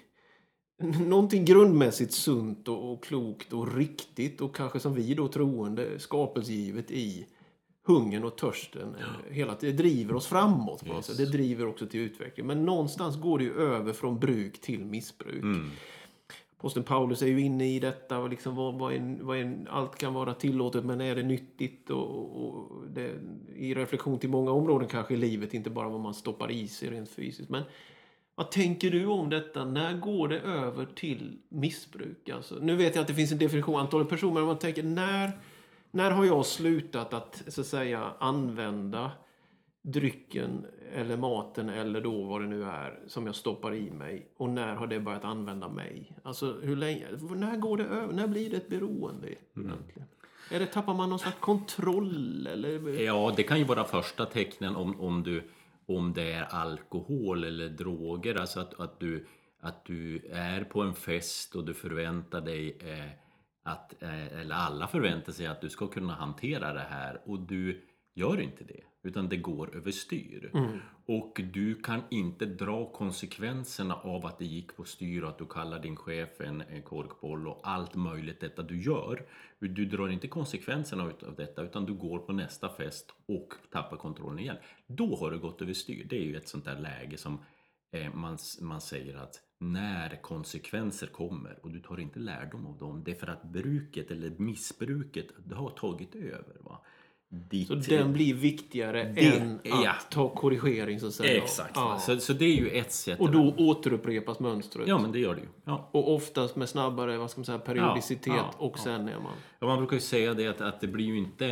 någonting 0.78 1.44
grundmässigt 1.44 2.12
sunt 2.12 2.68
och, 2.68 3.04
klokt 3.04 3.52
och 3.52 3.76
riktigt 3.76 4.40
och 4.40 4.56
kanske 4.56 4.80
som 4.80 4.94
vi 4.94 5.14
då 5.14 5.28
troende 5.28 5.98
skapelsegivet 5.98 6.90
i 6.90 7.26
hungern 7.86 8.24
och 8.24 8.36
törsten. 8.36 8.94
eh, 8.94 9.34
Hela, 9.34 9.56
det 9.60 9.72
driver 9.72 10.14
oss 10.14 10.26
framåt. 10.26 10.86
På 10.86 11.02
sätt. 11.02 11.16
Det 11.16 11.26
driver 11.26 11.66
också 11.66 11.86
till 11.86 12.00
utveckling. 12.00 12.46
Men 12.46 12.64
någonstans 12.64 13.20
går 13.20 13.38
det 13.38 13.44
ju 13.44 13.54
över 13.54 13.92
från 13.92 14.18
bruk 14.18 14.60
till 14.60 14.84
missbruk. 14.84 15.42
Mm. 15.42 15.70
Aposteln 16.58 16.84
Paulus 16.84 17.22
är 17.22 17.26
ju 17.26 17.40
inne 17.40 17.74
i 17.74 17.80
detta. 17.80 18.26
Liksom 18.26 18.56
vad, 18.56 18.74
vad 18.74 18.92
är, 18.92 19.18
vad 19.20 19.38
är, 19.38 19.66
allt 19.70 19.98
kan 19.98 20.14
vara 20.14 20.34
tillåtet, 20.34 20.84
men 20.84 21.00
är 21.00 21.14
det 21.14 21.22
nyttigt? 21.22 21.90
Och, 21.90 22.44
och 22.44 22.82
det, 22.94 23.12
I 23.56 23.74
reflektion 23.74 24.18
till 24.18 24.30
många 24.30 24.50
områden 24.50 24.88
kanske 24.88 25.14
i 25.14 25.16
livet, 25.16 25.54
inte 25.54 25.70
bara 25.70 25.88
vad 25.88 26.00
man 26.00 26.14
stoppar 26.14 26.50
i 26.50 26.68
sig 26.68 26.90
rent 26.90 27.10
fysiskt. 27.10 27.50
Men 27.50 27.62
vad 28.38 28.50
tänker 28.50 28.90
du 28.90 29.06
om 29.06 29.30
detta? 29.30 29.64
När 29.64 29.96
går 29.96 30.28
det 30.28 30.40
över 30.40 30.86
till 30.94 31.38
missbruk? 31.48 32.28
Alltså, 32.28 32.54
nu 32.54 32.76
vet 32.76 32.94
jag 32.94 33.02
att 33.02 33.08
det 33.08 33.14
finns 33.14 33.32
en 33.32 33.38
definition, 33.38 33.80
antalet 33.80 34.08
personer, 34.08 34.34
men 34.34 34.44
man 34.44 34.58
tänker 34.58 34.82
när, 34.82 35.30
när 35.90 36.10
har 36.10 36.24
jag 36.24 36.46
slutat 36.46 37.14
att, 37.14 37.42
så 37.48 37.60
att 37.60 37.66
säga, 37.66 38.12
använda 38.18 39.10
drycken 39.82 40.66
eller 40.94 41.16
maten 41.16 41.68
eller 41.68 42.00
då 42.00 42.22
vad 42.22 42.40
det 42.40 42.46
nu 42.46 42.64
är 42.64 43.00
som 43.06 43.26
jag 43.26 43.34
stoppar 43.34 43.74
i 43.74 43.90
mig 43.90 44.26
och 44.36 44.48
när 44.48 44.74
har 44.74 44.86
det 44.86 45.00
börjat 45.00 45.24
använda 45.24 45.68
mig? 45.68 46.12
Alltså 46.22 46.56
hur 46.62 46.76
länge, 46.76 47.06
när 47.20 47.56
går 47.56 47.76
det 47.76 47.84
över? 47.84 48.14
När 48.14 48.26
blir 48.26 48.50
det 48.50 48.56
ett 48.56 48.68
beroende 48.68 49.28
egentligen? 49.28 49.78
Mm. 49.96 50.08
Är 50.50 50.58
det, 50.58 50.66
tappar 50.66 50.94
man 50.94 51.10
någon 51.10 51.18
slags 51.18 51.40
kontroll 51.40 52.46
eller? 52.46 53.00
Ja, 53.00 53.32
det 53.36 53.42
kan 53.42 53.58
ju 53.58 53.64
vara 53.64 53.84
första 53.84 54.26
tecknen 54.26 54.76
om, 54.76 55.00
om, 55.00 55.22
du, 55.22 55.42
om 55.88 56.12
det 56.12 56.32
är 56.32 56.44
alkohol 56.44 57.44
eller 57.44 57.68
droger, 57.68 58.34
alltså 58.34 58.60
att, 58.60 58.80
att, 58.80 59.00
du, 59.00 59.26
att 59.60 59.84
du 59.84 60.28
är 60.32 60.64
på 60.64 60.82
en 60.82 60.94
fest 60.94 61.54
och 61.54 61.64
du 61.64 61.74
förväntar 61.74 62.40
dig 62.40 62.78
eh, 62.80 63.10
att, 63.62 64.02
eh, 64.02 64.40
eller 64.40 64.54
alla 64.54 64.86
förväntar 64.86 65.32
sig 65.32 65.46
att 65.46 65.60
du 65.60 65.68
ska 65.68 65.86
kunna 65.86 66.14
hantera 66.14 66.72
det 66.72 66.86
här 66.90 67.20
och 67.24 67.40
du 67.40 67.82
gör 68.14 68.40
inte 68.40 68.64
det 68.64 68.82
utan 69.02 69.28
det 69.28 69.36
går 69.36 69.76
överstyr. 69.76 70.50
Mm. 70.54 70.78
Och 71.06 71.40
du 71.52 71.74
kan 71.74 72.02
inte 72.10 72.46
dra 72.46 72.92
konsekvenserna 72.92 73.94
av 73.94 74.26
att 74.26 74.38
det 74.38 74.44
gick 74.44 74.76
på 74.76 74.84
styr 74.84 75.22
och 75.22 75.28
att 75.28 75.38
du 75.38 75.46
kallar 75.46 75.78
din 75.78 75.96
chef 75.96 76.40
en, 76.40 76.60
en 76.60 76.82
korkboll 76.82 77.48
och 77.48 77.60
allt 77.62 77.94
möjligt 77.94 78.40
detta 78.40 78.62
du 78.62 78.82
gör. 78.82 79.26
Du 79.58 79.84
drar 79.84 80.08
inte 80.08 80.28
konsekvenserna 80.28 81.02
av 81.02 81.34
detta 81.36 81.62
utan 81.62 81.86
du 81.86 81.94
går 81.94 82.18
på 82.18 82.32
nästa 82.32 82.68
fest 82.68 83.14
och 83.26 83.54
tappar 83.70 83.96
kontrollen 83.96 84.38
igen. 84.38 84.56
Då 84.86 85.16
har 85.16 85.30
det 85.30 85.38
gått 85.38 85.62
överstyr. 85.62 86.06
Det 86.10 86.16
är 86.16 86.24
ju 86.24 86.36
ett 86.36 86.48
sånt 86.48 86.64
där 86.64 86.78
läge 86.78 87.16
som 87.16 87.38
eh, 87.92 88.14
man, 88.14 88.38
man 88.60 88.80
säger 88.80 89.16
att 89.16 89.40
när 89.58 90.22
konsekvenser 90.22 91.06
kommer 91.06 91.58
och 91.62 91.70
du 91.70 91.80
tar 91.80 92.00
inte 92.00 92.18
lärdom 92.18 92.66
av 92.66 92.78
dem, 92.78 93.02
det 93.04 93.10
är 93.10 93.14
för 93.14 93.26
att 93.26 93.42
bruket 93.42 94.10
eller 94.10 94.30
missbruket 94.30 95.26
det 95.44 95.54
har 95.54 95.70
tagit 95.70 96.14
över. 96.14 96.56
Va? 96.60 96.84
Dit, 97.30 97.68
så 97.68 97.74
den 97.74 98.12
blir 98.12 98.34
viktigare 98.34 99.12
det, 99.14 99.36
än 99.36 99.54
att 99.54 99.84
ja. 99.84 99.94
ta 100.10 100.28
korrigering 100.28 101.00
så 101.00 101.06
att 101.06 101.14
säga. 101.14 101.42
Exakt. 101.42 101.72
Ja. 101.74 101.98
Så, 101.98 102.20
så 102.20 102.32
det 102.32 102.44
är 102.44 102.56
ju 102.56 102.68
ett 102.68 102.92
sätt. 102.92 103.20
Och 103.20 103.30
då 103.30 103.54
återupprepas 103.58 104.40
mönstret. 104.40 104.88
Ja, 104.88 104.98
men 104.98 105.12
det 105.12 105.18
gör 105.18 105.34
det 105.34 105.40
ju. 105.40 105.46
Ja. 105.64 105.90
Och 105.92 106.14
oftast 106.14 106.56
med 106.56 106.68
snabbare 106.68 107.18
vad 107.18 107.30
ska 107.30 107.38
man 107.38 107.44
säga, 107.44 107.58
periodicitet 107.58 108.44
och 108.58 108.78
sen 108.78 109.08
är 109.08 109.20
man... 109.20 109.32
Ja, 109.60 109.66
man 109.66 109.78
brukar 109.78 109.96
ju 109.96 110.00
säga 110.00 110.34
det 110.34 110.46
att, 110.46 110.60
att 110.60 110.80
det 110.80 110.86
blir 110.86 111.04
ju 111.04 111.18
inte... 111.18 111.46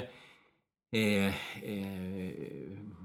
Eh, 0.92 1.26
eh, 1.26 2.32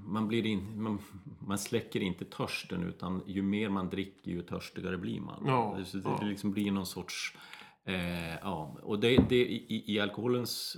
man, 0.06 0.28
blir 0.28 0.46
in, 0.46 0.82
man, 0.82 0.98
man 1.40 1.58
släcker 1.58 2.00
inte 2.00 2.24
törsten 2.24 2.82
utan 2.82 3.22
ju 3.26 3.42
mer 3.42 3.68
man 3.68 3.90
dricker 3.90 4.30
ju 4.30 4.42
törstigare 4.42 4.98
blir 4.98 5.20
man. 5.20 5.42
Ja, 5.46 5.78
så 5.84 5.96
det, 5.96 6.10
det 6.20 6.26
liksom 6.26 6.52
blir 6.52 6.70
någon 6.70 6.86
sorts... 6.86 7.36
Eh, 7.84 8.34
ja, 8.42 8.76
och 8.82 9.00
det, 9.00 9.16
det, 9.28 9.36
i, 9.36 9.84
i 9.86 10.00
alkoholens 10.00 10.76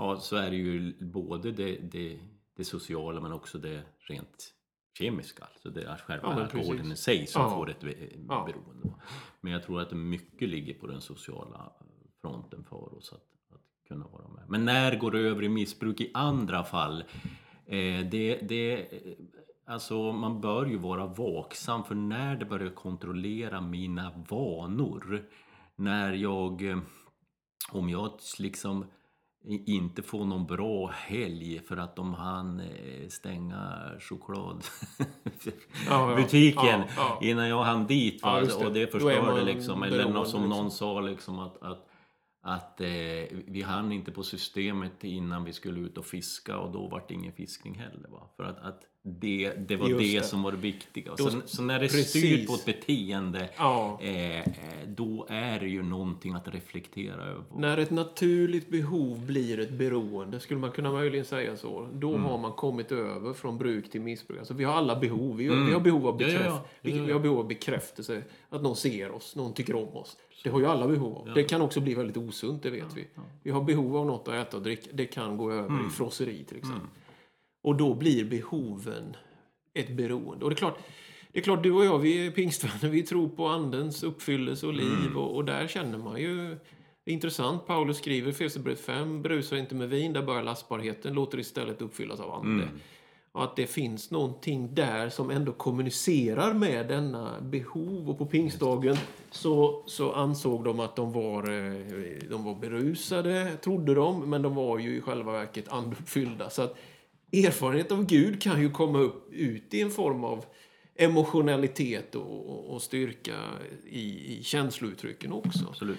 Ja, 0.00 0.20
så 0.20 0.36
är 0.36 0.50
det 0.50 0.56
ju 0.56 0.94
både 1.00 1.52
det, 1.52 1.76
det, 1.76 2.20
det 2.56 2.64
sociala 2.64 3.20
men 3.20 3.32
också 3.32 3.58
det 3.58 3.82
rent 3.98 4.54
kemiska. 4.98 5.44
Alltså 5.44 5.70
det 5.70 5.82
är 5.82 5.96
själva 5.96 6.28
ja, 6.28 6.42
alkoholen 6.42 6.92
i 6.92 6.96
sig 6.96 7.26
som 7.26 7.42
ja. 7.42 7.50
får 7.50 7.70
ett 7.70 7.84
ja. 8.28 8.46
beroende. 8.46 8.94
Men 9.40 9.52
jag 9.52 9.62
tror 9.62 9.80
att 9.80 9.92
mycket 9.92 10.48
ligger 10.48 10.74
på 10.74 10.86
den 10.86 11.00
sociala 11.00 11.72
fronten 12.20 12.64
för 12.64 12.96
oss 12.96 13.12
att, 13.12 13.54
att 13.54 13.88
kunna 13.88 14.06
vara 14.06 14.28
med. 14.28 14.44
Men 14.48 14.64
när 14.64 14.98
går 14.98 15.10
det 15.10 15.18
över 15.18 15.42
i 15.42 15.48
missbruk 15.48 16.00
i 16.00 16.10
andra 16.14 16.64
fall? 16.64 17.04
Eh, 17.66 18.06
det, 18.10 18.40
det, 18.48 18.88
alltså 19.66 20.12
man 20.12 20.40
bör 20.40 20.66
ju 20.66 20.76
vara 20.76 21.06
vaksam 21.06 21.84
för 21.84 21.94
när 21.94 22.36
det 22.36 22.44
börjar 22.44 22.70
kontrollera 22.70 23.60
mina 23.60 24.24
vanor. 24.28 25.24
När 25.76 26.12
jag, 26.12 26.62
eh, 26.70 26.78
om 27.72 27.88
jag 27.90 28.10
liksom 28.38 28.84
inte 29.44 30.02
få 30.02 30.24
någon 30.24 30.46
bra 30.46 30.86
helg 30.86 31.60
för 31.68 31.76
att 31.76 31.96
de 31.96 32.14
hann 32.14 32.60
eh, 32.60 33.08
stänga 33.08 33.90
chokladbutiken 34.00 34.64
ja, 35.88 36.84
ja, 36.96 37.18
ja, 37.20 37.20
innan 37.22 37.48
jag 37.48 37.62
hann 37.62 37.86
dit. 37.86 38.20
Ja, 38.22 38.40
det. 38.40 38.54
Och 38.66 38.72
det 38.72 38.92
förstörde 38.92 39.44
liksom. 39.44 39.82
Eller 39.82 40.08
något 40.08 40.28
som 40.28 40.42
liksom. 40.42 40.58
någon 40.58 40.70
sa 40.70 41.00
liksom 41.00 41.38
att, 41.38 41.62
att, 41.62 41.86
att 42.42 42.80
eh, 42.80 42.88
vi 43.46 43.62
hann 43.62 43.92
inte 43.92 44.12
på 44.12 44.22
systemet 44.22 45.04
innan 45.04 45.44
vi 45.44 45.52
skulle 45.52 45.80
ut 45.80 45.98
och 45.98 46.06
fiska 46.06 46.58
och 46.58 46.72
då 46.72 46.88
var 46.88 47.04
det 47.08 47.14
ingen 47.14 47.32
fiskning 47.32 47.74
heller. 47.74 48.08
Va? 48.08 48.30
För 48.36 48.44
att, 48.44 48.58
att 48.58 48.82
det, 49.02 49.52
det 49.68 49.76
var 49.76 49.88
det, 49.88 49.94
det, 49.94 50.24
som 50.24 50.42
var 50.42 50.52
det 50.52 50.58
viktiga. 50.58 51.16
Så, 51.16 51.30
så 51.44 51.62
när 51.62 51.78
det 51.78 51.84
är 51.84 51.88
styrt 51.88 52.46
på 52.48 52.54
ett 52.54 52.64
beteende, 52.64 53.48
ja. 53.56 54.00
eh, 54.02 54.52
då 54.86 55.26
är 55.28 55.60
det 55.60 55.68
ju 55.68 55.82
någonting 55.82 56.34
att 56.34 56.48
reflektera 56.48 57.24
över. 57.24 57.44
När 57.56 57.78
ett 57.78 57.90
naturligt 57.90 58.68
behov 58.68 59.26
blir 59.26 59.60
ett 59.60 59.70
beroende, 59.70 60.40
skulle 60.40 60.60
man 60.60 60.70
kunna 60.70 60.92
möjligen 60.92 61.24
säga 61.24 61.56
så, 61.56 61.88
då 61.92 62.10
mm. 62.10 62.24
har 62.24 62.38
man 62.38 62.52
kommit 62.52 62.92
över 62.92 63.32
från 63.32 63.58
bruk 63.58 63.90
till 63.90 64.00
missbruk. 64.00 64.38
Alltså, 64.38 64.54
vi 64.54 64.64
har 64.64 64.74
alla 64.74 64.96
behov. 64.96 65.36
Vi, 65.36 65.46
mm. 65.46 65.66
vi 65.66 65.72
har 65.72 65.80
behov 65.80 66.06
av 66.06 66.16
bekräft, 66.16 66.44
ja, 66.44 66.64
ja, 66.82 67.02
vi 67.04 67.12
har 67.12 67.20
behov 67.20 67.38
av 67.38 67.48
bekräftelse, 67.48 68.22
att 68.48 68.62
någon 68.62 68.76
ser 68.76 69.10
oss, 69.10 69.36
någon 69.36 69.54
tycker 69.54 69.74
om 69.74 69.96
oss. 69.96 70.16
Det 70.44 70.50
har 70.50 70.60
ju 70.60 70.66
alla 70.66 70.88
behov 70.88 71.16
av. 71.16 71.34
Det 71.34 71.42
kan 71.42 71.62
också 71.62 71.80
bli 71.80 71.94
väldigt 71.94 72.16
osunt, 72.16 72.62
det 72.62 72.70
vet 72.70 72.96
vi. 72.96 73.06
Vi 73.42 73.50
har 73.50 73.62
behov 73.62 73.96
av 73.96 74.06
något 74.06 74.28
att 74.28 74.34
äta 74.34 74.56
och 74.56 74.62
dricka. 74.62 74.90
Det 74.92 75.06
kan 75.06 75.36
gå 75.36 75.52
över 75.52 75.68
mm. 75.68 75.86
i 75.86 75.90
frosseri 75.90 76.44
till 76.44 76.56
exempel. 76.56 76.88
Och 77.62 77.76
då 77.76 77.94
blir 77.94 78.24
behoven 78.24 79.16
ett 79.74 79.90
beroende. 79.96 80.44
Och 80.44 80.50
det 80.50 80.54
är 80.54 80.58
klart, 80.58 80.78
det 81.32 81.38
är 81.38 81.42
klart 81.42 81.62
du 81.62 81.72
och 81.72 81.84
jag, 81.84 81.98
vi 81.98 82.26
är 82.26 82.30
pingstvänner, 82.30 82.88
vi 82.88 83.02
tror 83.02 83.28
på 83.28 83.46
andens 83.46 84.02
uppfyllelse 84.02 84.66
och 84.66 84.74
liv. 84.74 84.98
Mm. 85.00 85.16
Och, 85.16 85.36
och, 85.36 85.44
där 85.44 85.66
känner 85.66 85.98
man 85.98 86.20
ju... 86.20 86.56
Intressant, 87.04 87.66
Paulus 87.66 87.98
skriver 87.98 88.30
i 88.30 88.32
Fesebrevet 88.32 88.80
5, 88.80 89.22
brusa 89.22 89.58
inte 89.58 89.74
med 89.74 89.88
vin, 89.88 90.12
där 90.12 90.22
börjar 90.22 90.42
lastbarheten, 90.42 91.14
låter 91.14 91.38
istället 91.38 91.82
uppfyllas 91.82 92.20
av 92.20 92.32
ande. 92.32 92.62
Mm. 92.62 92.78
Och 93.32 93.44
att 93.44 93.56
det 93.56 93.66
finns 93.66 94.10
någonting 94.10 94.74
där 94.74 95.08
som 95.08 95.30
ändå 95.30 95.52
kommunicerar 95.52 96.54
med 96.54 96.88
denna 96.88 97.40
behov. 97.40 98.10
Och 98.10 98.18
på 98.18 98.26
pingstdagen 98.26 98.96
så, 99.30 99.82
så 99.86 100.12
ansåg 100.12 100.64
de 100.64 100.80
att 100.80 100.96
de 100.96 101.12
var, 101.12 101.42
eh, 101.42 102.28
de 102.30 102.44
var 102.44 102.54
berusade, 102.54 103.56
trodde 103.56 103.94
de, 103.94 104.30
men 104.30 104.42
de 104.42 104.54
var 104.54 104.78
ju 104.78 104.96
i 104.96 105.00
själva 105.00 105.32
verket 105.32 105.68
anduppfyllda. 105.68 106.50
Så 106.50 106.62
att 106.62 106.76
erfarenhet 107.32 107.92
av 107.92 108.06
Gud 108.06 108.42
kan 108.42 108.62
ju 108.62 108.70
komma 108.70 108.98
upp, 108.98 109.32
ut 109.32 109.74
i 109.74 109.80
en 109.80 109.90
form 109.90 110.24
av 110.24 110.44
emotionalitet 110.96 112.14
och, 112.14 112.74
och 112.74 112.82
styrka 112.82 113.36
i, 113.86 114.38
i 114.38 114.42
känslouttrycken 114.42 115.32
också. 115.32 115.66
Absolut. 115.68 115.98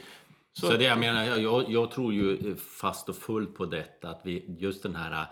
Så, 0.54 0.68
så 0.68 0.78
det 0.78 0.84
jag 0.84 1.00
menar, 1.00 1.24
jag, 1.38 1.72
jag 1.72 1.92
tror 1.92 2.14
ju 2.14 2.56
fast 2.56 3.10
och 3.10 3.16
fullt 3.16 3.56
på 3.56 3.66
detta 3.66 4.10
att 4.10 4.22
vi, 4.24 4.56
just 4.60 4.84
den 4.84 4.96
här 4.96 5.26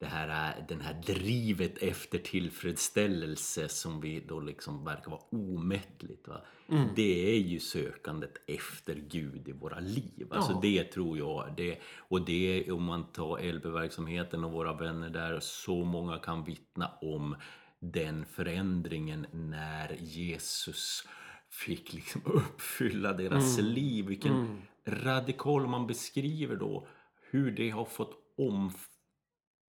det 0.00 0.06
här, 0.06 0.64
den 0.68 0.80
här 0.80 0.94
drivet 1.06 1.78
efter 1.78 2.18
tillfredsställelse 2.18 3.68
som 3.68 4.00
vi 4.00 4.20
då 4.20 4.40
liksom 4.40 4.84
verkar 4.84 5.10
vara 5.10 5.20
omättligt. 5.30 6.28
Va? 6.28 6.40
Mm. 6.68 6.88
Det 6.96 7.36
är 7.36 7.40
ju 7.40 7.60
sökandet 7.60 8.36
efter 8.46 8.94
Gud 8.94 9.48
i 9.48 9.52
våra 9.52 9.80
liv. 9.80 10.26
Alltså 10.30 10.52
ja. 10.52 10.58
det 10.62 10.84
tror 10.84 11.18
jag. 11.18 11.54
Det, 11.56 11.78
och 11.98 12.24
det 12.24 12.70
om 12.72 12.84
man 12.84 13.12
tar 13.12 13.52
LB-verksamheten 13.52 14.44
och 14.44 14.52
våra 14.52 14.72
vänner 14.72 15.10
där, 15.10 15.40
så 15.40 15.84
många 15.84 16.18
kan 16.18 16.44
vittna 16.44 16.90
om 17.00 17.36
den 17.80 18.24
förändringen 18.24 19.26
när 19.32 19.96
Jesus 20.00 21.08
fick 21.50 21.92
liksom 21.92 22.20
uppfylla 22.24 23.12
deras 23.12 23.58
mm. 23.58 23.72
liv. 23.72 24.06
Vilken 24.06 24.34
mm. 24.34 24.62
radikal 24.86 25.66
man 25.66 25.86
beskriver 25.86 26.56
då 26.56 26.86
hur 27.30 27.50
det 27.50 27.70
har 27.70 27.84
fått 27.84 28.14
omfatta 28.38 28.99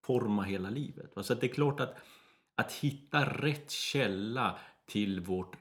forma 0.03 0.43
hela 0.43 0.69
livet. 0.69 1.12
Så 1.22 1.33
det 1.33 1.45
är 1.45 1.53
klart 1.53 1.79
att, 1.79 1.95
att 2.55 2.72
hitta 2.72 3.25
rätt 3.25 3.72
källa 3.72 4.57
till 4.86 5.19
vårt 5.19 5.55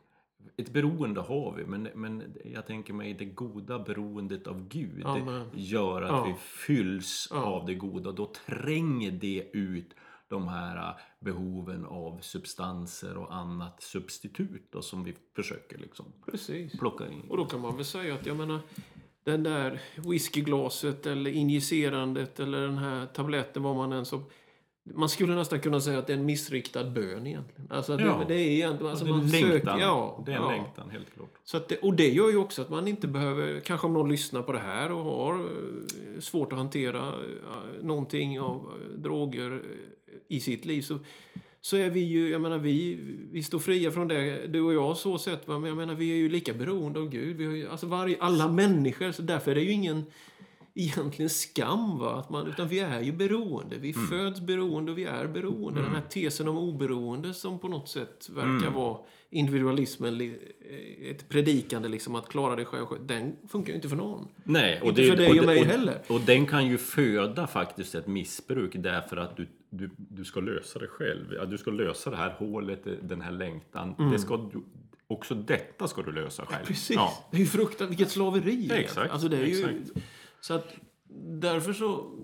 ett 0.57 0.73
beroende 0.73 1.21
har 1.21 1.55
vi, 1.57 1.65
men, 1.65 1.89
men 1.95 2.35
jag 2.45 2.67
tänker 2.67 2.93
mig 2.93 3.15
det 3.15 3.25
goda 3.25 3.79
beroendet 3.79 4.47
av 4.47 4.69
Gud 4.69 5.07
Amen. 5.07 5.51
gör 5.55 6.03
att 6.03 6.11
ja. 6.11 6.25
vi 6.25 6.35
fylls 6.35 7.29
ja. 7.31 7.37
av 7.37 7.67
det 7.67 7.75
goda. 7.75 8.13
Då 8.13 8.33
tränger 8.47 9.11
det 9.11 9.51
ut 9.53 9.95
de 10.29 10.49
här 10.49 10.95
behoven 11.21 11.87
av 11.87 12.19
substanser 12.21 13.17
och 13.17 13.35
annat 13.35 13.83
substitut 13.83 14.73
då, 14.73 14.83
som 14.83 15.05
vi 15.05 15.15
försöker 15.37 15.79
liksom 15.79 16.07
Precis. 16.27 16.79
plocka 16.79 17.09
in. 17.09 17.23
Och 17.31 17.37
då 17.37 17.45
kan 17.45 17.61
man 17.61 17.77
väl 17.77 17.85
säga 17.85 18.15
att 18.15 18.27
jag 18.27 18.37
menar 18.37 18.61
den 19.25 19.43
där 19.43 19.81
whiskyglaset 19.97 21.07
eller 21.07 21.31
injicerandet 21.31 22.41
eller 22.41 22.61
den 22.61 22.79
här 22.79 23.07
tabletten, 23.07 23.63
vad 23.63 23.77
man 23.77 23.93
än 23.93 24.05
så... 24.05 24.23
man 24.83 25.09
skulle 25.09 25.35
nästan 25.35 25.61
kunna 25.61 25.81
säga 25.81 25.99
att 25.99 26.07
det 26.07 26.13
är 26.13 26.17
en 26.17 26.25
missriktad 26.27 26.85
bön 26.85 27.27
egentligen. 27.27 27.69
Alltså 27.71 28.01
Ja. 28.01 28.25
det, 28.29 28.35
det 28.35 28.41
är 28.41 28.51
egentligen... 28.51 28.91
Alltså 28.91 29.05
det 29.05 29.11
är 29.11 29.15
man 29.15 29.27
längtan. 29.27 29.51
söker, 29.51 29.79
ja, 29.79 30.23
det 30.27 30.33
är 30.33 30.37
en 30.37 30.43
ja. 30.43 30.51
längtan, 30.51 30.91
helt 30.91 31.15
klart. 31.15 31.31
Så 31.45 31.57
att 31.57 31.69
det, 31.69 31.79
och 31.79 31.95
det 31.95 32.09
gör 32.09 32.31
ju 32.31 32.37
också 32.37 32.63
att 32.63 32.71
man 32.71 32.89
inte 32.89 33.09
behöver, 33.09 33.61
kanske 33.61 33.87
om 33.87 33.93
någon 33.93 34.09
lyssnar 34.09 34.43
på 34.43 34.53
det 34.53 34.59
här 34.59 34.93
och 34.93 35.05
har 35.05 35.35
eh, 35.35 36.21
svårt 36.21 36.53
att 36.53 36.59
hantera 36.59 37.09
eh, 37.09 37.83
någonting 37.83 38.41
av 38.41 38.57
eh, 38.57 38.99
droger 38.99 39.63
i 40.29 40.41
sitt 40.41 40.65
liv 40.65 40.83
så, 40.83 40.99
så 41.65 41.77
är 41.77 41.91
vi 41.91 42.01
ju, 42.01 42.29
jag 42.29 42.41
menar 42.41 42.59
vi, 42.59 42.99
vi 43.33 43.43
står 43.43 43.59
fria 43.59 43.91
från 43.91 44.09
det, 44.09 44.47
du 44.47 44.61
och 44.61 44.75
jag 44.75 44.97
så 44.97 45.19
sett, 45.19 45.47
men 45.47 45.65
jag 45.65 45.77
menar 45.77 45.95
vi 45.95 46.13
är 46.13 46.17
ju 46.17 46.29
lika 46.29 46.53
beroende 46.53 47.01
av 47.01 47.09
Gud. 47.09 47.37
Vi 47.37 47.47
har 47.47 47.53
ju, 47.53 47.69
alltså 47.69 47.87
varje, 47.87 48.17
alla 48.21 48.49
människor, 48.49 49.13
så 49.13 49.23
därför 49.23 49.51
är 49.51 49.55
det 49.55 49.61
ju 49.61 49.73
ingen 49.73 50.05
egentligen 50.75 51.31
skam 51.31 51.99
va? 51.99 52.15
Att 52.17 52.31
man, 52.31 52.47
utan 52.47 52.69
vi 52.69 52.79
är 52.81 53.01
ju 53.01 53.13
beroende. 53.13 53.77
Vi 53.79 53.93
föds 53.93 54.41
beroende 54.41 54.93
och 54.93 54.99
vi 54.99 55.05
är 55.05 55.27
beroende. 55.27 55.83
Den 55.83 55.91
här 55.95 56.03
tesen 56.11 56.49
om 56.49 56.57
oberoende 56.59 57.35
som 57.35 57.59
på 57.59 57.69
något 57.69 57.89
sätt 57.89 58.29
verkar 58.33 58.71
vara 58.71 58.99
individualismen, 59.31 60.19
li- 60.19 60.39
ett 61.11 61.29
predikande 61.29 61.89
liksom 61.89 62.15
att 62.15 62.29
klara 62.29 62.57
dig 62.57 62.65
själv, 62.65 62.87
den 63.07 63.37
funkar 63.49 63.69
ju 63.69 63.75
inte 63.77 63.89
för 63.89 63.97
någon. 63.97 64.29
Nej, 64.45 64.81
och 64.81 64.89
Inte 64.89 65.01
det, 65.03 65.09
för 65.09 65.17
dig 65.17 65.29
och 65.31 65.37
det- 65.37 65.47
mig 65.47 65.65
heller. 65.65 66.03
Och 66.09 66.21
den 66.21 66.47
kan 66.47 66.67
ju 66.67 66.79
föda 66.79 67.47
faktiskt 67.47 67.95
ett 67.95 68.07
missbruk 68.07 68.73
därför 68.75 69.17
att 69.17 69.37
du, 69.37 69.47
du, 69.71 69.91
du 69.97 70.25
ska 70.25 70.41
lösa 70.41 70.79
det 70.79 70.87
själv. 70.89 71.27
Ja, 71.35 71.45
du 71.45 71.59
ska 71.59 71.71
lösa 71.71 72.11
det 72.11 72.17
här 72.17 72.31
hålet, 72.39 72.83
den 73.03 73.21
här 73.21 73.33
längtan. 73.33 74.11
Det 74.13 74.19
ska 74.19 74.37
du, 74.37 74.63
också 75.07 75.35
detta 75.35 75.89
ska 75.89 76.03
du 76.03 76.13
lösa 76.13 76.43
själv. 76.47 76.57
Mm. 76.57 76.67
Precis. 76.67 76.97
Ja. 76.97 77.13
Det 77.31 77.37
är 77.37 77.41
ju 77.41 77.47
fruktansvärt, 77.47 77.91
vilket 77.91 78.11
slaveri. 78.11 78.53
egentligen. 78.53 78.83
Exakt, 78.85 79.13
Alltså 79.13 79.29
det 79.29 79.37
är 79.37 79.45
ju, 79.47 79.59
exakt. 79.65 80.05
Så 80.43 80.55
att 80.55 80.75
därför 81.41 81.73
så 81.73 82.19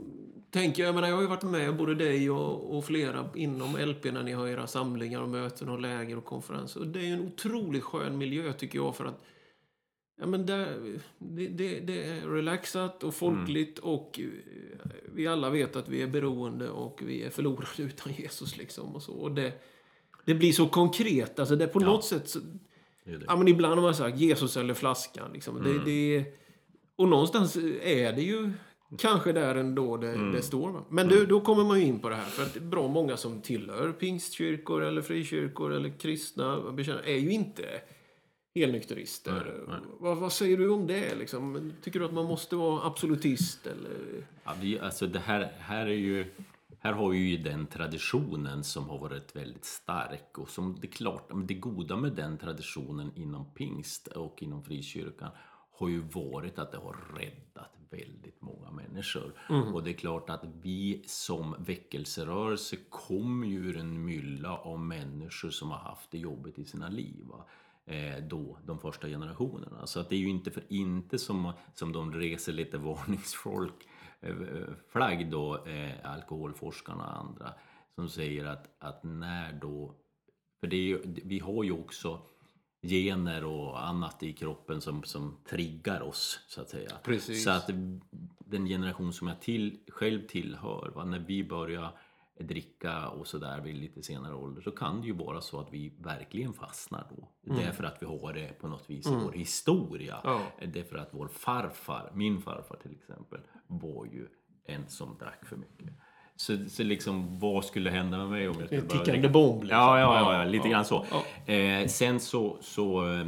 tänker 0.51 0.83
jag, 0.83 0.89
jag 0.89 0.95
menar 0.95 1.09
jag 1.09 1.15
har 1.15 1.23
ju 1.23 1.29
varit 1.29 1.43
med 1.43 1.77
både 1.77 1.95
dig 1.95 2.31
och, 2.31 2.77
och 2.77 2.85
flera 2.85 3.29
inom 3.35 3.77
LP 3.77 4.05
när 4.05 4.23
ni 4.23 4.33
har 4.33 4.49
era 4.49 4.67
samlingar 4.67 5.23
och 5.23 5.29
möten 5.29 5.69
och 5.69 5.81
läger 5.81 6.19
och 6.19 6.25
konferenser. 6.25 6.81
Och 6.81 6.87
det 6.87 7.01
är 7.01 7.05
ju 7.05 7.13
en 7.13 7.27
otroligt 7.27 7.85
skön 7.85 8.19
miljö 8.19 8.53
tycker 8.53 8.79
jag 8.79 8.97
för 8.97 9.05
att 9.05 9.25
Ja, 10.21 10.27
men 10.27 10.47
det, 10.47 10.69
det, 11.19 11.81
det 11.81 12.05
är 12.05 12.21
relaxat 12.21 13.05
och 13.05 13.15
folkligt 13.15 13.79
och 13.79 14.21
eh, 14.21 14.27
vi 15.15 15.27
alla 15.27 15.51
vet 15.51 15.77
att 15.77 15.89
vi 15.89 16.03
är 16.03 16.07
beroende 16.07 16.71
och 16.71 17.01
vi 17.07 17.23
är 17.23 17.31
förlorade 17.31 17.67
utan 17.83 18.13
Jesus. 18.13 18.57
Liksom 18.57 18.95
och 18.95 19.03
så. 19.03 19.13
Och 19.13 19.33
det, 19.33 19.53
det 20.25 20.35
blir 20.35 20.53
så 20.53 20.69
konkret. 20.69 21.39
Alltså 21.39 21.57
det 21.57 21.67
på 21.67 21.81
något 21.81 22.05
sätt 22.05 22.29
så, 22.29 22.39
Det 23.05 23.17
det. 23.17 23.25
Ja, 23.27 23.37
men 23.37 23.49
ibland 23.49 23.75
har 23.75 23.83
man 23.83 23.95
sagt 23.95 24.19
Jesus 24.19 24.57
eller 24.57 24.75
flaskan. 24.75 25.33
Liksom. 25.33 25.57
Mm. 25.57 25.73
Det, 25.73 25.85
det, 25.85 26.25
och 26.99 27.09
någonstans 27.09 27.57
är 27.83 28.13
det 28.13 28.23
ju 28.23 28.51
kanske 28.99 29.33
där 29.33 29.55
ändå 29.55 29.97
det, 29.97 30.09
Mm. 30.09 30.33
det 30.33 30.43
står. 30.43 30.71
Va? 30.73 30.85
Men 30.89 31.09
då, 31.09 31.25
då 31.25 31.41
kommer 31.41 31.65
man 31.65 31.81
ju 31.81 31.87
in 31.87 32.01
på 32.01 32.09
det 32.09 32.17
här. 32.17 32.25
För 32.25 32.43
att 32.43 32.63
bra 32.63 32.89
många 32.89 33.17
som 33.17 33.41
tillhör 33.41 33.93
pingstkyrkor 33.93 34.83
eller 34.83 35.03
frikyrkor 35.03 35.73
eller 35.73 35.99
kristna 35.99 36.71
bekännare 36.73 37.11
är 37.11 37.19
ju 37.19 37.31
inte 37.31 37.65
helnykterister. 38.55 39.65
Vad, 40.01 40.17
vad 40.17 40.33
säger 40.33 40.59
du 40.59 40.69
om 40.71 40.87
det? 40.87 41.15
Liksom? 41.15 41.73
Tycker 41.83 41.99
du 42.01 42.05
att 42.07 42.13
man 42.13 42.25
måste 42.25 42.57
vara 42.57 42.87
absolutist? 42.87 43.67
Eller? 43.67 44.27
Ja, 44.45 44.53
vi, 44.61 44.79
alltså 44.79 45.07
det 45.07 45.19
här, 45.19 45.53
här 45.59 45.87
är 45.87 45.91
ju... 45.91 46.27
Här 46.81 46.93
har 46.93 47.09
vi 47.11 47.19
ju 47.19 47.37
den 47.37 47.67
traditionen 47.67 48.65
som 48.65 48.89
har 48.89 48.99
varit 48.99 49.37
väldigt 49.37 49.65
stark 49.65 50.39
och 50.39 50.49
som 50.49 50.77
det 50.81 50.87
är 50.87 50.91
klart, 50.93 51.31
det 51.49 51.55
goda 51.55 51.97
med 51.97 52.13
den 52.13 52.39
traditionen 52.39 53.13
inom 53.15 53.55
pingst 53.55 54.07
och 54.07 54.43
inom 54.43 54.63
frikyrkan 54.63 55.31
har 55.79 55.89
ju 55.89 56.01
varit 56.01 56.59
att 56.59 56.73
det 56.73 56.79
har 56.79 56.97
räddat 57.17 57.77
väldigt 57.91 58.41
många 58.41 58.71
människor. 58.71 59.33
Och 59.75 59.83
det 59.83 59.91
är 59.91 59.95
klart 59.95 60.31
att 60.31 60.45
vi 60.63 61.03
som 61.07 61.57
väckelserörelse 61.59 62.77
kommer 62.89 63.47
ju 63.47 63.57
ur 63.57 63.77
en 63.77 64.05
mylla 64.05 64.57
av 64.57 64.81
människor 64.81 65.51
som 65.51 65.71
har 65.71 65.79
haft 65.79 66.11
det 66.11 66.19
jobbigt 66.19 66.59
i 66.59 66.65
sina 66.65 66.89
liv. 66.89 67.25
Va? 67.25 67.45
eh, 67.89 68.23
då, 68.23 68.59
de 68.65 68.79
första 68.79 69.09
generationerna. 69.09 69.87
Så 69.87 70.01
att 70.01 70.09
det 70.09 70.15
är 70.15 70.21
ju 70.21 70.29
inte 70.29 70.51
för 70.51 70.63
inte 70.69 71.19
som, 71.19 71.53
som 71.75 71.93
de 71.93 72.13
reser 72.13 72.53
lite 72.53 72.79
varningsfolk 72.79 73.89
eh, 74.21 74.37
flagg 74.89 75.31
då, 75.31 75.67
eh, 75.67 76.11
alkoholforskarna 76.13 77.05
och 77.05 77.19
andra, 77.19 77.55
som 77.95 78.09
säger 78.09 78.45
att, 78.45 78.69
att 78.79 79.05
när 79.05 79.53
då... 79.53 79.95
För 80.61 80.67
det 80.67 80.77
är 80.77 80.83
ju, 80.83 81.03
vi 81.05 81.39
har 81.39 81.65
ju 81.65 81.73
också 81.73 82.23
gener 82.83 83.45
och 83.45 83.87
annat 83.89 84.23
i 84.23 84.33
kroppen 84.33 84.81
som, 84.81 85.03
som 85.03 85.37
triggar 85.51 86.01
oss, 86.01 86.41
så 86.49 86.61
att 86.61 86.69
säga. 86.69 86.91
Precis. 87.03 87.45
Så 87.45 87.51
att 87.51 87.71
den 88.39 88.67
generation 88.67 89.13
som 89.13 89.29
jag 89.29 89.41
till, 89.41 89.79
själv 89.89 90.27
tillhör, 90.27 90.93
va, 90.95 91.05
när 91.05 91.19
vi 91.19 91.45
börjar 91.45 91.99
dricka 92.41 93.09
och 93.09 93.27
sådär 93.27 93.61
vid 93.61 93.77
lite 93.77 94.03
senare 94.03 94.35
ålder 94.35 94.63
så 94.63 94.71
kan 94.71 95.01
det 95.01 95.07
ju 95.07 95.13
vara 95.13 95.41
så 95.41 95.61
att 95.61 95.73
vi 95.73 95.93
verkligen 95.99 96.53
fastnar 96.53 97.07
då. 97.17 97.29
Därför 97.55 97.85
att 97.85 98.03
vi 98.03 98.07
har 98.07 98.33
det 98.33 98.59
på 98.61 98.69
något 98.69 98.91
vis 98.91 99.07
i 99.07 99.15
vår 99.15 99.33
historia. 99.33 100.21
Ja. 100.25 100.41
Därför 100.67 100.97
att 100.97 101.09
vår 101.11 101.29
farfar, 101.29 102.11
min 102.15 102.43
farfar 102.43 102.77
till 102.77 102.93
exempel, 102.93 103.41
var 103.67 104.05
ju 104.05 104.29
en 104.65 104.89
som 104.89 105.17
drack 105.19 105.47
för 105.47 105.57
mycket. 105.57 105.89
Så, 106.41 106.69
så 106.69 106.83
liksom, 106.83 107.39
vad 107.39 107.65
skulle 107.65 107.91
hända 107.91 108.19
med 108.19 108.29
mig 108.29 108.49
om 108.49 108.57
jag 108.59 108.67
skulle 108.67 108.83
börja 108.83 109.05
tickande 109.05 109.29
bomb. 109.29 109.63
Liksom. 109.63 109.79
Ja, 109.79 110.01
ja, 110.01 110.21
ja, 110.21 110.39
ja 110.39 110.45
lite 110.45 110.69
Ja. 110.69 110.73
grann 110.73 110.85
så. 110.85 111.05
Eh, 111.53 111.87
sen 111.87 112.21
så, 112.21 112.59
så 112.61 113.13
eh, 113.13 113.27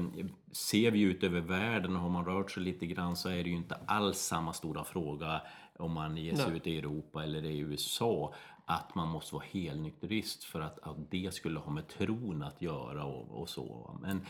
ser 0.53 0.91
vi 0.91 1.01
ut 1.01 1.25
över 1.25 1.41
världen 1.41 1.97
och 1.97 2.03
har 2.03 2.09
man 2.09 2.25
rört 2.25 2.51
sig 2.51 2.63
lite 2.63 2.87
grann 2.87 3.17
så 3.17 3.29
är 3.29 3.45
det 3.45 3.51
ju 3.51 3.57
inte 3.57 3.77
alls 3.87 4.19
samma 4.19 4.53
stora 4.53 4.85
fråga 4.85 5.41
om 5.79 5.93
man 5.93 6.17
ger 6.17 6.35
sig 6.35 6.47
Nej. 6.49 6.57
ut 6.57 6.67
i 6.67 6.79
Europa 6.79 7.25
eller 7.25 7.45
i 7.45 7.59
USA 7.59 8.35
att 8.65 8.95
man 8.95 9.09
måste 9.09 9.35
vara 9.35 9.45
helnykterist 9.51 10.45
för 10.45 10.61
att, 10.61 10.79
att 10.83 11.11
det 11.11 11.35
skulle 11.35 11.59
ha 11.59 11.73
med 11.73 11.89
tron 11.89 12.43
att 12.43 12.63
göra 12.63 13.05
och, 13.05 13.41
och 13.41 13.49
så. 13.49 13.99
Men 14.03 14.27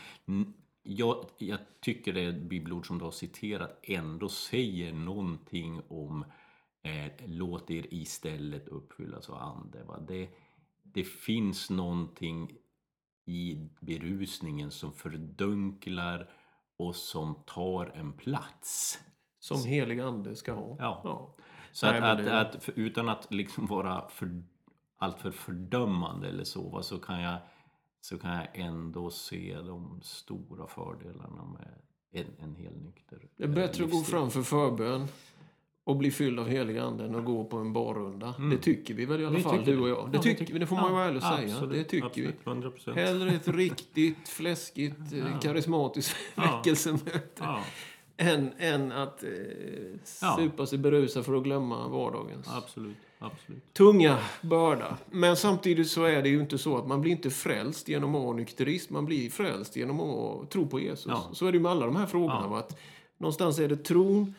jag, 0.83 1.25
jag 1.37 1.59
tycker 1.81 2.13
det 2.13 2.33
bibelord 2.33 2.87
som 2.87 2.97
du 2.97 3.03
har 3.03 3.11
citerat 3.11 3.79
ändå 3.83 4.29
säger 4.29 4.93
någonting 4.93 5.81
om 5.87 6.25
låt 7.25 7.71
er 7.71 7.93
istället 7.93 8.67
uppfyllas 8.67 9.29
av 9.29 9.35
ande. 9.37 9.83
Va? 9.83 9.99
Det, 10.07 10.29
det 10.83 11.03
finns 11.03 11.69
någonting 11.69 12.51
i 13.25 13.69
berusningen 13.81 14.71
som 14.71 14.93
fördunklar 14.93 16.29
och 16.77 16.95
som 16.95 17.35
tar 17.45 17.85
en 17.85 18.13
plats. 18.13 18.99
Som 19.39 19.65
helig 19.65 19.99
ande 19.99 20.35
ska 20.35 20.53
ha. 20.53 20.75
Ja. 20.79 21.35
Så 21.71 21.85
Nej, 21.91 22.01
att, 22.01 22.17
det- 22.17 22.39
att, 22.39 22.69
utan 22.75 23.09
att 23.09 23.33
liksom 23.33 23.65
vara 23.65 24.09
för, 24.09 24.43
alltför 24.97 25.31
fördömande 25.31 26.27
eller 26.29 26.43
så, 26.43 26.69
va, 26.69 26.83
så, 26.83 26.99
kan 26.99 27.21
jag, 27.21 27.37
så 28.01 28.17
kan 28.19 28.31
jag 28.35 28.47
ändå 28.53 29.09
se 29.09 29.57
de 29.61 29.99
stora 30.03 30.67
fördelarna 30.67 31.45
med 31.45 31.81
en, 32.11 32.33
en 32.39 32.55
helnykter 32.55 33.29
Det 33.37 33.43
är 33.43 33.47
bättre 33.47 33.83
att 33.83 33.91
gå 33.91 33.97
livsstil. 33.97 34.15
fram 34.15 34.29
för 34.29 34.41
förbön 34.41 35.07
och 35.83 35.95
bli 35.97 36.11
fylld 36.11 36.39
av 36.39 36.47
helig 36.47 36.77
ande 36.77 37.05
än 37.05 37.15
att 37.15 37.25
gå 37.25 37.43
på 37.45 37.57
en 37.57 37.73
barrunda. 37.73 38.33
Det 38.51 38.57
tycker 38.57 38.93
vi 38.93 39.05
väl 39.05 39.21
i 39.21 39.25
alla 39.25 39.37
Vi 39.37 39.43
fall, 39.43 39.65
du 39.65 39.79
och 39.79 39.89
jag. 39.89 40.11
Det, 40.11 40.17
Ja, 40.17 40.21
vi 40.23 40.35
tycker, 40.35 40.53
vi. 40.53 40.59
det 40.59 40.65
får 40.67 40.75
man 40.75 40.87
ju 40.87 40.91
vara 40.93 41.05
ärlig 41.05 41.17
och 41.17 41.23
säga. 41.23 41.53
absolut, 41.53 41.71
Det 41.77 41.83
tycker 41.83 42.05
absolut, 42.07 42.35
vi. 42.45 42.49
100 42.51 42.71
procent. 42.71 42.97
Hellre 42.97 43.31
ett 43.31 43.47
riktigt 43.47 44.29
fläskigt, 44.29 44.95
eh, 45.13 45.39
karismatiskt 45.39 46.15
Ja. 46.35 46.41
väckelsemöte 46.41 47.21
Ja, 47.39 47.59
än, 48.17 48.51
än 48.59 48.91
att 48.91 49.23
eh, 49.23 49.29
Ja. 50.21 50.35
supa 50.39 50.65
sig 50.65 50.77
berusa 50.77 51.23
för 51.23 51.33
att 51.33 51.43
glömma 51.43 51.87
vardagens 51.87 52.47
absolut, 52.49 52.97
absolut. 53.19 53.73
tunga 53.73 54.17
börda. 54.41 54.97
Men 55.11 55.35
samtidigt 55.37 55.89
så 55.89 56.03
är 56.03 56.21
det 56.21 56.29
ju 56.29 56.39
inte 56.41 56.57
så 56.57 56.77
att 56.77 56.87
man 56.87 57.01
blir 57.01 57.11
inte 57.11 57.29
frälst 57.29 57.87
genom 57.87 58.15
att 58.15 58.23
vara 58.23 58.35
nykterist. 58.35 58.89
Man 58.89 59.05
blir 59.05 59.29
frälst 59.29 59.75
genom 59.75 59.99
att 60.01 60.49
tro 60.51 60.67
på 60.67 60.79
Jesus. 60.79 61.05
Ja. 61.09 61.29
Så 61.33 61.47
är 61.47 61.51
det 61.51 61.55
ju 61.57 61.61
med 61.61 61.71
alla 61.71 61.85
de 61.85 61.95
här 61.95 62.05
frågorna. 62.05 62.47
Ja. 62.49 62.57
Att 62.59 62.79
någonstans 63.17 63.59
är 63.59 63.67
det 63.69 63.77
tron 63.77 64.33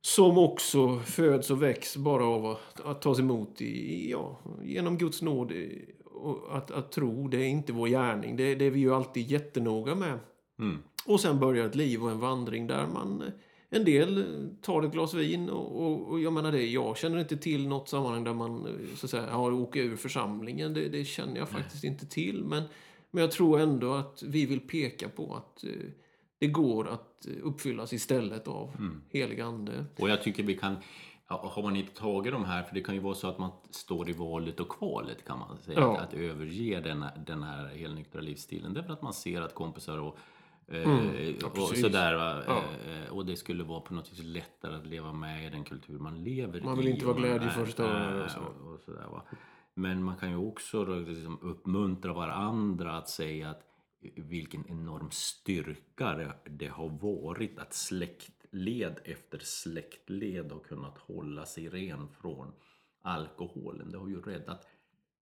som 0.00 0.38
också 0.38 0.98
föds 0.98 1.50
och 1.50 1.62
väcks 1.62 1.96
bara 1.96 2.24
av 2.24 2.46
att, 2.46 2.80
att 2.80 3.02
tas 3.02 3.18
emot 3.18 3.60
i, 3.60 4.10
ja, 4.10 4.38
genom 4.62 4.98
Guds 4.98 5.22
nåd. 5.22 5.52
Och 6.04 6.56
att, 6.56 6.70
att 6.70 6.92
tro, 6.92 7.28
det 7.28 7.36
är 7.36 7.46
inte 7.46 7.72
vår 7.72 7.88
gärning. 7.88 8.36
Det, 8.36 8.54
det 8.54 8.64
är 8.64 8.70
vi 8.70 8.80
ju 8.80 8.94
alltid 8.94 9.30
jättenoga 9.30 9.94
med. 9.94 10.18
Mm. 10.58 10.78
Och 11.06 11.20
sen 11.20 11.40
börjar 11.40 11.66
ett 11.66 11.74
liv 11.74 12.04
och 12.04 12.10
en 12.10 12.20
vandring 12.20 12.66
där 12.66 12.86
man 12.86 13.22
en 13.70 13.84
del 13.84 14.24
tar 14.62 14.82
ett 14.82 14.92
glas 14.92 15.14
vin 15.14 15.50
och, 15.50 15.82
och, 15.82 16.08
och 16.08 16.20
jag 16.20 16.32
menar 16.32 16.52
det, 16.52 16.66
jag 16.66 16.96
känner 16.96 17.18
inte 17.18 17.36
till 17.36 17.68
något 17.68 17.88
sammanhang 17.88 18.24
där 18.24 18.34
man 18.34 18.68
så 18.96 19.06
att 19.06 19.10
säga, 19.10 19.30
har 19.30 19.52
åkt 19.52 19.76
ur 19.76 19.96
församlingen. 19.96 20.74
Det, 20.74 20.88
det 20.88 21.04
känner 21.04 21.36
jag 21.36 21.48
faktiskt 21.48 21.84
inte 21.84 22.06
till. 22.06 22.44
Men, 22.44 22.62
men 23.10 23.20
jag 23.20 23.30
tror 23.30 23.60
ändå 23.60 23.92
att 23.92 24.22
vi 24.22 24.46
vill 24.46 24.60
peka 24.60 25.08
på 25.08 25.34
att 25.34 25.64
eh, 25.64 25.70
det 26.38 26.46
går 26.46 26.88
att 26.88 27.05
eh, 27.26 27.32
uppfyllas 27.42 27.92
istället 27.92 28.48
av 28.48 28.70
helig 29.10 29.40
ande. 29.40 29.84
Och 29.98 30.08
jag 30.10 30.22
tycker 30.22 30.42
vi 30.42 30.54
kan, 30.56 30.76
ja, 31.28 31.50
har 31.54 31.62
man 31.62 31.76
inte 31.76 31.94
tagit 31.94 32.32
de 32.32 32.44
här, 32.44 32.62
för 32.62 32.74
det 32.74 32.80
kan 32.80 32.94
ju 32.94 33.00
vara 33.00 33.14
så 33.14 33.28
att 33.28 33.38
man 33.38 33.50
står 33.70 34.08
i 34.10 34.12
valet 34.12 34.60
och 34.60 34.68
kvalet 34.68 35.24
kan 35.24 35.38
man 35.38 35.58
säga, 35.58 35.80
Ja. 35.80 35.96
att, 35.96 36.08
att 36.08 36.14
överge 36.14 36.80
den, 36.80 37.04
den 37.26 37.42
här 37.42 37.66
helnyktra 37.66 38.20
livsstilen. 38.20 38.74
Därför 38.74 38.92
att 38.92 39.02
man 39.02 39.12
ser 39.12 39.40
att 39.42 39.54
kompisar 39.54 39.98
och, 39.98 40.18
eh, 40.68 40.82
Mm. 40.82 41.36
Ja, 41.40 41.46
och 41.62 41.76
sådär. 41.76 42.38
Eh, 42.48 43.12
och 43.12 43.26
det 43.26 43.36
skulle 43.36 43.64
vara 43.64 43.80
på 43.80 43.94
något 43.94 44.12
vis 44.12 44.22
lättare 44.22 44.76
att 44.76 44.86
leva 44.86 45.12
med 45.12 45.46
i 45.46 45.50
den 45.50 45.64
kultur 45.64 45.98
man 45.98 46.24
lever 46.24 46.58
i. 46.58 46.62
Man 46.64 46.78
vill 46.78 46.88
inte 46.88 47.06
och 47.06 47.12
vara 47.20 47.28
glädjeförstörare 47.28 48.20
är- 48.20 48.24
och 48.24 48.30
så. 48.30 48.40
och 48.40 48.80
sådär, 48.84 49.06
va? 49.12 49.22
Men 49.74 50.02
man 50.02 50.16
kan 50.16 50.30
ju 50.30 50.36
också 50.36 50.84
liksom 50.84 51.38
uppmuntra 51.42 52.12
varandra 52.12 52.96
att 52.96 53.08
säga 53.08 53.50
att 53.50 53.62
vilken 54.16 54.66
enorm 54.70 55.10
styrka 55.10 56.34
det, 56.44 56.66
har 56.66 56.88
varit 56.88 57.58
att 57.58 57.74
släktled 57.74 59.00
efter 59.04 59.38
släktled 59.38 60.52
har 60.52 60.60
kunnat 60.60 60.98
hålla 60.98 61.46
sig 61.46 61.68
ren 61.68 62.08
från 62.08 62.52
alkoholen. 63.00 63.90
Det 63.90 63.98
har 63.98 64.08
ju 64.08 64.20
räddat 64.20 64.66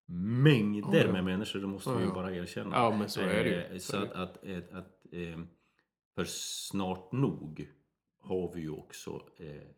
mängder 0.06 0.98
Ja, 0.98 1.06
ja. 1.06 1.12
med 1.12 1.24
människor, 1.24 1.60
det 1.60 1.66
måste 1.66 1.90
Ja, 1.90 1.96
vi 1.98 2.06
bara 2.06 2.34
erkänna. 2.36 2.76
Ja, 2.76 2.96
men 2.98 3.08
så 3.08 3.20
är 3.20 3.44
det 3.44 3.50
ju. 3.50 3.74
Eh, 3.74 3.78
Så 3.78 3.96
att, 3.96 4.12
att, 4.12 4.44
att, 4.44 4.72
att 4.72 5.06
eh, 5.12 5.40
för 6.14 6.24
snart 6.24 7.12
nog 7.12 7.68
har 8.18 8.54
vi 8.54 8.60
ju 8.60 8.70
också 8.70 9.28
eh, 9.36 9.68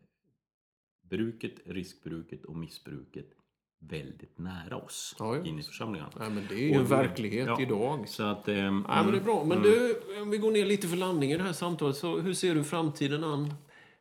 bruket, 1.01 1.53
riskbruket 1.65 2.45
och 2.45 2.55
missbruket 2.55 3.36
väldigt 3.79 4.37
nära 4.39 4.77
oss 4.77 5.15
Ja, 5.19 5.35
ja. 5.35 5.43
in 5.45 5.59
i 5.59 5.63
församlingarna. 5.63 6.11
Nej, 6.19 6.29
men 6.29 6.45
det 6.49 6.55
är 6.55 6.67
ju 6.67 6.73
en 6.73 6.85
verklighet 6.85 7.47
ja. 7.47 7.61
idag. 7.61 8.07
Så 8.09 8.23
att... 8.23 8.47
Eh, 8.47 8.55
Ja, 8.57 8.71
men 8.71 9.11
det 9.11 9.17
är 9.17 9.23
bra. 9.23 9.43
Men 9.43 9.61
du, 9.61 10.01
om 10.21 10.29
vi 10.29 10.37
går 10.37 10.51
ner 10.51 10.65
lite 10.65 10.87
för 10.87 10.97
landning 10.97 11.31
i 11.31 11.37
det 11.37 11.43
här 11.43 11.53
samtalet. 11.53 11.95
Så 11.95 12.19
hur 12.19 12.33
ser 12.33 12.55
du 12.55 12.63
framtiden 12.63 13.23
an? 13.23 13.53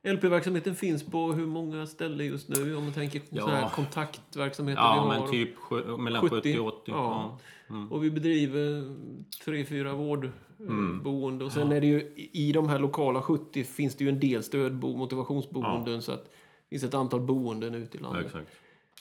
LP-verksamheten 0.03 0.75
finns 0.75 1.07
på 1.07 1.33
hur 1.33 1.47
många 1.47 1.87
ställen 1.87 2.27
just 2.27 2.49
nu? 2.49 2.77
Om 2.77 2.85
man 2.85 2.93
tänker 2.93 3.21
på 3.21 3.27
Ja. 3.31 3.71
kontaktverksamheter 3.75 4.83
Ja, 4.83 4.93
vi 5.09 5.15
har. 5.17 5.21
men 5.21 5.31
typ 5.31 5.99
mellan 5.99 6.23
70, 6.23 6.37
70 6.37 6.59
och 6.59 6.67
80. 6.67 6.83
ja. 6.87 7.39
Ja. 7.69 7.75
Mm. 7.77 7.93
Och 7.93 8.05
vi 8.05 8.11
bedriver 8.11 8.97
tre, 9.45 9.65
fyra 9.65 9.95
vårdboende. 9.95 11.45
Och 11.45 11.53
sen 11.53 11.73
är 11.73 11.81
det 11.81 11.87
ju 11.87 12.29
i- 12.33 12.53
de 12.53 12.69
här 12.69 12.79
lokala 12.79 13.23
70 13.23 13.65
finns 13.65 13.95
det 13.97 14.05
ju 14.05 14.11
en 14.11 14.21
del 14.21 14.43
stödbo, 14.43 14.97
motivationsboenden. 14.97 16.03
Så 16.03 16.13
att 16.13 16.25
det 16.25 16.31
finns 16.71 16.85
ett 16.85 16.95
antal 16.95 17.21
boenden 17.21 17.75
ute 17.75 17.97
i 17.99 18.01
Ja, 18.01 18.07
landet. 18.07 18.27
exakt. 18.27 18.51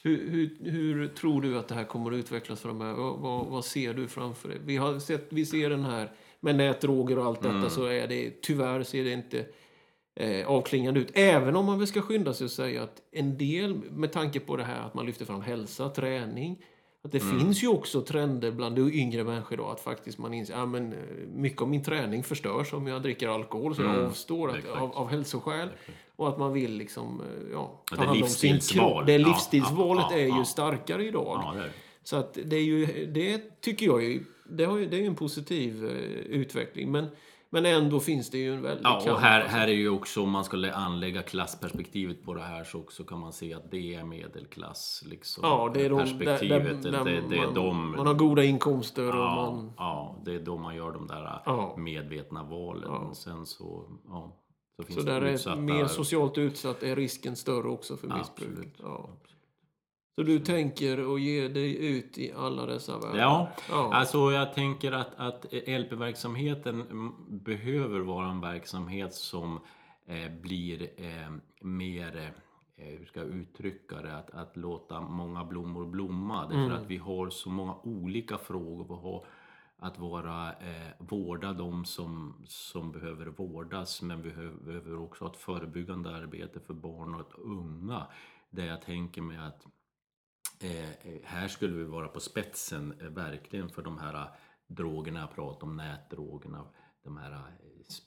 Hur, 0.05 0.29
hur, 0.29 0.71
hur 0.71 1.07
tror 1.07 1.41
du 1.41 1.57
att 1.57 1.67
det 1.67 1.75
här 1.75 1.83
kommer 1.83 2.11
att 2.11 2.17
utvecklas 2.17 2.61
framöver? 2.61 3.03
Vad, 3.03 3.19
vad, 3.19 3.45
vad 3.45 3.65
ser 3.65 3.93
du 3.93 4.07
framför 4.07 4.49
dig? 4.49 4.57
Vi, 4.65 4.77
har 4.77 4.99
sett, 4.99 5.27
vi 5.29 5.45
ser 5.45 5.69
den 5.69 5.83
här 5.83 6.11
med 6.39 6.55
nätdroger 6.55 7.19
och 7.19 7.25
allt 7.25 7.41
detta 7.41 7.55
Mm. 7.55 7.69
så 7.69 7.85
är 7.85 8.07
det 8.07 8.41
tyvärr 8.41 8.83
ser 8.83 9.03
det 9.03 9.11
inte 9.11 9.45
eh, 10.15 10.47
avklingande 10.47 10.99
ut. 10.99 11.11
Även 11.13 11.55
om 11.55 11.65
man 11.65 11.77
väl 11.77 11.87
ska 11.87 12.01
skynda 12.01 12.33
sig 12.33 12.45
och 12.45 12.51
säga 12.51 12.83
att 12.83 13.01
en 13.11 13.37
del 13.37 13.75
med 13.91 14.11
tanke 14.11 14.39
på 14.39 14.57
det 14.57 14.63
här 14.63 14.79
att 14.79 14.93
man 14.93 15.05
lyfter 15.05 15.25
fram 15.25 15.41
hälsa, 15.41 15.89
träning. 15.89 16.63
Att 17.05 17.11
det 17.11 17.21
Mm. 17.23 17.39
finns 17.39 17.63
ju 17.63 17.67
också 17.67 18.01
trender 18.01 18.51
bland 18.51 18.79
yngre 18.79 19.23
människor 19.23 19.57
då 19.57 19.67
att 19.67 19.79
faktiskt 19.81 20.17
man 20.17 20.33
inser 20.33 20.55
att 20.55 20.69
men, 20.69 20.93
eh, 20.93 20.99
mycket 21.35 21.61
av 21.61 21.69
min 21.69 21.83
träning 21.83 22.23
förstörs 22.23 22.73
om 22.73 22.87
jag 22.87 23.01
dricker 23.01 23.27
alkohol 23.27 23.75
så 23.75 23.81
jag 23.81 23.93
Mm. 23.95 24.05
avstår 24.05 24.49
att, 24.49 24.69
av, 24.81 24.91
av 24.91 25.09
hälsoskäl. 25.09 25.69
Och 26.15 26.27
att 26.29 26.39
man 26.39 26.53
vill 26.53 26.71
liksom, 26.77 27.21
eh, 27.21 27.27
ja, 27.51 27.81
Ja, 27.91 27.97
ta 27.97 28.03
hand 28.05 28.23
om 28.23 28.29
sin 28.29 28.59
kropp. 28.59 29.05
Det 29.05 29.11
Ja, 29.17 29.27
livsstilsvalet 29.27 30.05
ja, 30.09 30.17
är 30.17 30.21
ju 30.23 30.27
ja. 30.37 30.45
starkare 30.45 31.05
idag. 31.07 31.41
Ja, 31.45 31.53
det 31.55 31.59
är. 31.59 31.71
Så 32.03 32.15
att 32.15 32.37
det 32.45 32.55
är 32.55 32.63
ju, 32.63 33.05
det 33.05 33.61
tycker 33.61 33.85
jag 33.85 34.03
ju, 34.03 34.23
det, 34.49 34.65
har 34.65 34.77
ju, 34.77 34.85
det 34.85 34.95
är 34.97 35.01
ju 35.01 35.07
en 35.07 35.15
positiv 35.15 35.85
eh, 35.85 35.91
utveckling. 36.39 36.91
Men, 36.91 37.07
men 37.55 37.65
ändå 37.65 37.99
finns 37.99 38.29
det 38.29 38.37
ju 38.37 38.53
en 38.53 38.61
väldig 38.61 38.85
Ja, 38.85 39.11
och 39.11 39.19
här, 39.19 39.41
alltså. 39.41 39.57
här 39.57 39.67
är 39.67 39.71
ju 39.71 39.89
också, 39.89 40.23
om 40.23 40.29
man 40.29 40.43
skulle 40.45 40.73
anlägga 40.73 41.21
klassperspektivet 41.21 42.23
på 42.23 42.33
det 42.33 42.41
här 42.41 42.63
så 42.63 42.79
också 42.79 43.03
kan 43.03 43.19
man 43.19 43.33
se 43.33 43.53
att 43.53 43.71
det 43.71 43.95
är 43.95 44.03
medelklass. 44.03 45.03
Liksom, 45.05 45.43
Ja, 45.43 45.71
det 45.73 45.85
är 45.85 45.89
de, 45.89 45.95
där, 45.97 46.05
perspektivet. 46.05 46.83
där, 46.83 46.91
där 46.91 47.03
det, 47.05 47.21
det 47.29 47.37
är 47.37 47.45
man, 47.45 47.53
de, 47.53 47.91
man 47.91 48.07
har 48.07 48.13
goda 48.13 48.43
inkomster 48.43 49.07
och 49.09 49.15
ja, 49.15 49.35
man... 49.51 49.71
ja, 49.77 50.21
det 50.25 50.33
är 50.35 50.39
då 50.39 50.57
man 50.57 50.75
gör 50.75 50.91
de 50.91 51.07
där 51.07 51.41
Ja. 51.45 51.75
medvetna 51.77 52.43
valen. 52.43 52.89
Ja. 52.91 53.13
Sen 53.13 53.45
så, 53.45 53.83
ja, 54.07 54.35
så 54.77 54.83
finns 54.83 54.99
Så 54.99 55.05
det 55.05 55.11
där 55.11 55.21
är 55.21 55.31
utsatta... 55.33 55.55
mer 55.61 55.85
socialt 55.85 56.37
utsatt 56.37 56.83
är 56.83 56.95
risken 56.95 57.35
större 57.35 57.67
också 57.67 57.97
för 57.97 58.07
missbruk. 58.07 58.49
Absolut. 58.49 58.75
Ja. 58.83 59.09
Så 60.15 60.23
du 60.23 60.39
tänker 60.39 61.13
att 61.15 61.21
ge 61.21 61.47
dig 61.47 61.87
ut 61.97 62.17
i 62.17 62.31
alla 62.33 62.65
dessa 62.65 62.99
världar? 62.99 63.17
Ja, 63.19 63.49
Ja. 63.69 63.93
alltså 63.93 64.31
jag 64.31 64.53
tänker 64.53 64.91
att, 64.91 65.15
att 65.17 65.45
LP-verksamheten 65.67 66.83
behöver 67.29 67.99
vara 67.99 68.29
en 68.29 68.41
verksamhet 68.41 69.13
som 69.13 69.59
eh, 70.05 70.31
blir 70.41 70.81
eh, 70.97 71.31
mer, 71.61 72.33
eh, 72.77 72.85
hur 72.85 73.05
ska 73.05 73.19
jag 73.19 73.29
uttrycka 73.29 74.01
det, 74.01 74.17
att, 74.17 74.29
att 74.31 74.57
låta 74.57 75.01
många 75.01 75.43
blommor 75.45 75.85
blomma. 75.85 76.41
Därför 76.41 76.55
Mm. 76.65 76.71
att 76.77 76.85
vi 76.87 76.97
har 76.97 77.29
så 77.29 77.49
många 77.49 77.75
olika 77.83 78.37
frågor. 78.37 78.85
Vi 78.89 78.93
har 79.09 79.25
att 79.79 79.99
vara, 79.99 80.49
eh, 80.49 80.91
vårda 80.97 81.53
de 81.53 81.85
som, 81.85 82.33
som 82.47 82.91
behöver 82.91 83.25
vårdas 83.25 84.01
men 84.01 84.21
vi 84.21 84.29
behöver, 84.29 84.55
behöver 84.65 84.99
också 84.99 85.23
ha 85.25 85.31
ett 85.31 85.37
förebyggande 85.37 86.15
arbete 86.15 86.59
för 86.59 86.73
barn 86.73 87.15
och 87.15 87.31
unga. 87.45 88.07
Där 88.49 88.65
jag 88.65 88.81
tänker 88.81 89.21
mig 89.21 89.37
att 89.37 89.65
Eh, 90.59 90.89
eh, 90.89 90.95
här 91.23 91.47
skulle 91.47 91.73
vi 91.73 91.83
vara 91.83 92.07
på 92.07 92.19
spetsen 92.19 92.93
eh, 93.01 93.07
verkligen 93.07 93.69
för 93.69 93.81
de 93.81 93.97
här 93.97 94.13
eh, 94.13 94.27
drogerna 94.67 95.19
jag 95.19 95.35
pratar 95.35 95.67
om, 95.67 95.75
nätdrogerna, 95.77 96.65
de 97.03 97.17
här 97.17 97.31
eh, 97.31 97.39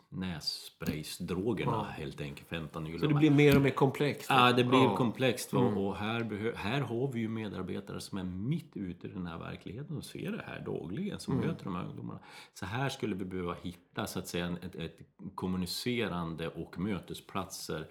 nässpraysdrogerna 0.08 1.72
Ja. 1.72 1.82
helt 1.82 2.20
enkelt, 2.20 2.48
fentanyl 2.48 3.00
Så 3.00 3.06
det 3.06 3.12
de 3.12 3.18
blir 3.18 3.30
mer 3.30 3.56
och 3.56 3.62
mer 3.62 3.70
komplext? 3.70 4.26
Ja, 4.30 4.52
det 4.52 4.64
blir 4.64 4.78
Ja. 4.82 4.96
komplext. 4.96 5.52
va? 5.52 5.61
Mm. 5.61 5.78
Och 5.78 5.96
här, 5.96 6.52
här 6.56 6.80
har 6.80 7.12
vi 7.12 7.20
ju 7.20 7.28
medarbetare 7.28 8.00
som 8.00 8.18
är 8.18 8.24
mitt 8.24 8.76
ute 8.76 9.06
i 9.06 9.11
den 9.11 9.26
här 9.26 9.38
verkligheten 9.38 9.96
och 9.96 10.04
ser 10.04 10.32
det 10.32 10.44
här 10.46 10.61
dagligen, 10.61 11.20
som 11.20 11.34
Mm. 11.34 11.46
möter 11.46 11.64
de 11.64 11.74
här 11.74 11.84
ungdomarna. 11.84 12.20
Så 12.54 12.66
här 12.66 12.88
skulle 12.88 13.14
vi 13.14 13.24
behöva 13.24 13.54
hitta 13.62 14.06
så 14.06 14.18
att 14.18 14.28
säga 14.28 14.56
ett, 14.62 14.74
ett 14.74 14.98
kommunicerande 15.34 16.48
och 16.48 16.78
mötesplatser 16.78 17.87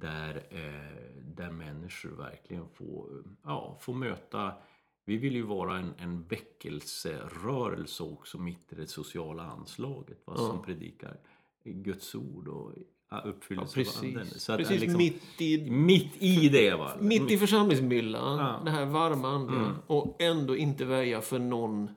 där, 0.00 0.46
eh, 0.50 1.22
där 1.36 1.50
människor 1.50 2.10
verkligen 2.10 2.68
får, 2.68 3.24
ja, 3.44 3.78
får 3.80 3.94
möta 3.94 4.52
vi 5.06 5.16
vill 5.16 5.34
ju 5.34 5.42
vara 5.42 5.78
en, 5.78 5.92
en 5.98 6.22
väckelserörelse 6.28 8.02
också 8.02 8.38
mitt 8.38 8.72
i 8.72 8.74
det 8.76 8.86
sociala 8.86 9.42
anslaget 9.42 10.18
va, 10.26 10.34
Ja. 10.36 10.46
som 10.46 10.62
predikar 10.62 11.16
Guds 11.64 12.14
ord 12.14 12.48
och 12.48 12.72
ja, 12.76 12.82
Ja, 13.10 13.30
uppfyllelse 13.30 13.80
av 13.80 13.86
anden. 14.04 14.14
precis. 14.14 14.42
Så 14.42 14.52
att 14.52 14.58
precis 14.58 14.80
liksom- 14.80 14.98
mitt 14.98 15.40
i 15.40 15.70
mitt 15.70 16.22
i 16.22 16.48
det 16.48 16.74
va? 16.74 16.92
Mitt 17.00 17.30
i 17.30 17.38
församlingsmyllan, 17.38 18.38
Ja. 18.38 18.60
det 18.64 18.70
här 18.70 18.86
varma 18.86 19.28
andliga. 19.28 19.60
Mm. 19.60 19.76
Och 19.86 20.16
ändå 20.22 20.56
inte 20.56 20.84
väja 20.84 21.20
för 21.20 21.38
någon. 21.38 21.90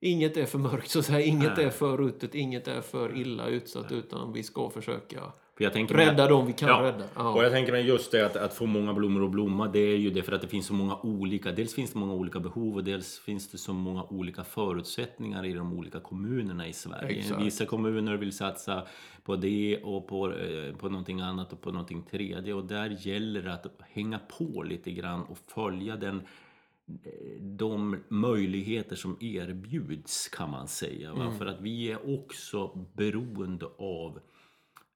Inget 0.00 0.36
är 0.36 0.46
för 0.46 0.58
mörkt, 0.58 0.90
så 0.90 0.98
att 0.98 1.04
säga. 1.06 1.20
Inget 1.20 1.56
Nej. 1.56 1.66
är 1.66 1.70
för 1.70 1.96
ruttet, 1.96 2.34
inget 2.34 2.68
är 2.68 2.80
för 2.80 3.16
illa 3.16 3.46
utsatt. 3.46 3.92
Utan 3.92 4.32
vi 4.32 4.42
ska 4.42 4.70
försöka 4.70 5.32
För 5.62 5.66
jag 5.66 5.72
tänker 5.72 5.94
rädda 5.94 6.28
dem 6.28 6.46
vi 6.46 6.52
kan 6.52 6.68
Ja. 6.68 6.82
rädda. 6.82 7.04
Och 7.04 7.10
Ja. 7.38 7.42
jag 7.42 7.52
tänker 7.52 7.72
mig 7.72 7.86
just 7.86 8.12
det 8.12 8.26
att, 8.26 8.36
att 8.36 8.54
få 8.54 8.66
många 8.66 8.94
blommor 8.94 9.24
att 9.24 9.30
blomma, 9.30 9.68
det 9.68 9.78
är 9.78 9.96
ju 9.96 10.10
det 10.10 10.22
för 10.22 10.32
att 10.32 10.40
det 10.40 10.48
finns 10.48 10.66
så 10.66 10.74
många 10.74 10.96
olika, 11.02 11.52
dels 11.52 11.74
finns 11.74 11.92
det 11.92 11.98
många 11.98 12.12
olika 12.12 12.40
behov 12.40 12.74
och 12.76 12.84
dels 12.84 13.18
finns 13.18 13.48
det 13.50 13.58
så 13.58 13.72
många 13.72 14.02
olika 14.04 14.44
förutsättningar 14.44 15.44
i 15.44 15.52
de 15.52 15.72
olika 15.78 16.00
kommunerna 16.00 16.68
i 16.68 16.72
Sverige. 16.72 17.18
Exakt. 17.18 17.42
Vissa 17.42 17.66
kommuner 17.66 18.16
vill 18.16 18.32
satsa 18.32 18.82
på 19.24 19.36
det 19.36 19.80
och 19.82 20.08
på, 20.08 20.32
eh, 20.32 20.74
på 20.76 20.88
någonting 20.88 21.20
annat 21.20 21.52
och 21.52 21.60
på 21.60 21.70
någonting 21.72 22.02
tredje 22.10 22.54
och 22.54 22.64
där 22.64 22.96
gäller 23.00 23.42
det 23.42 23.52
att 23.54 23.66
hänga 23.90 24.18
på 24.38 24.62
lite 24.62 24.90
grann 24.90 25.22
och 25.22 25.38
följa 25.54 25.96
den 25.96 26.16
eh, 27.04 27.42
de 27.42 27.96
möjligheter 28.08 28.96
som 28.96 29.16
erbjuds 29.20 30.28
kan 30.28 30.50
man 30.50 30.68
säga. 30.68 31.14
Va? 31.14 31.32
För 31.38 31.46
att 31.46 31.60
vi 31.60 31.92
är 31.92 32.14
också 32.20 32.86
beroende 32.96 33.66
av 33.78 34.20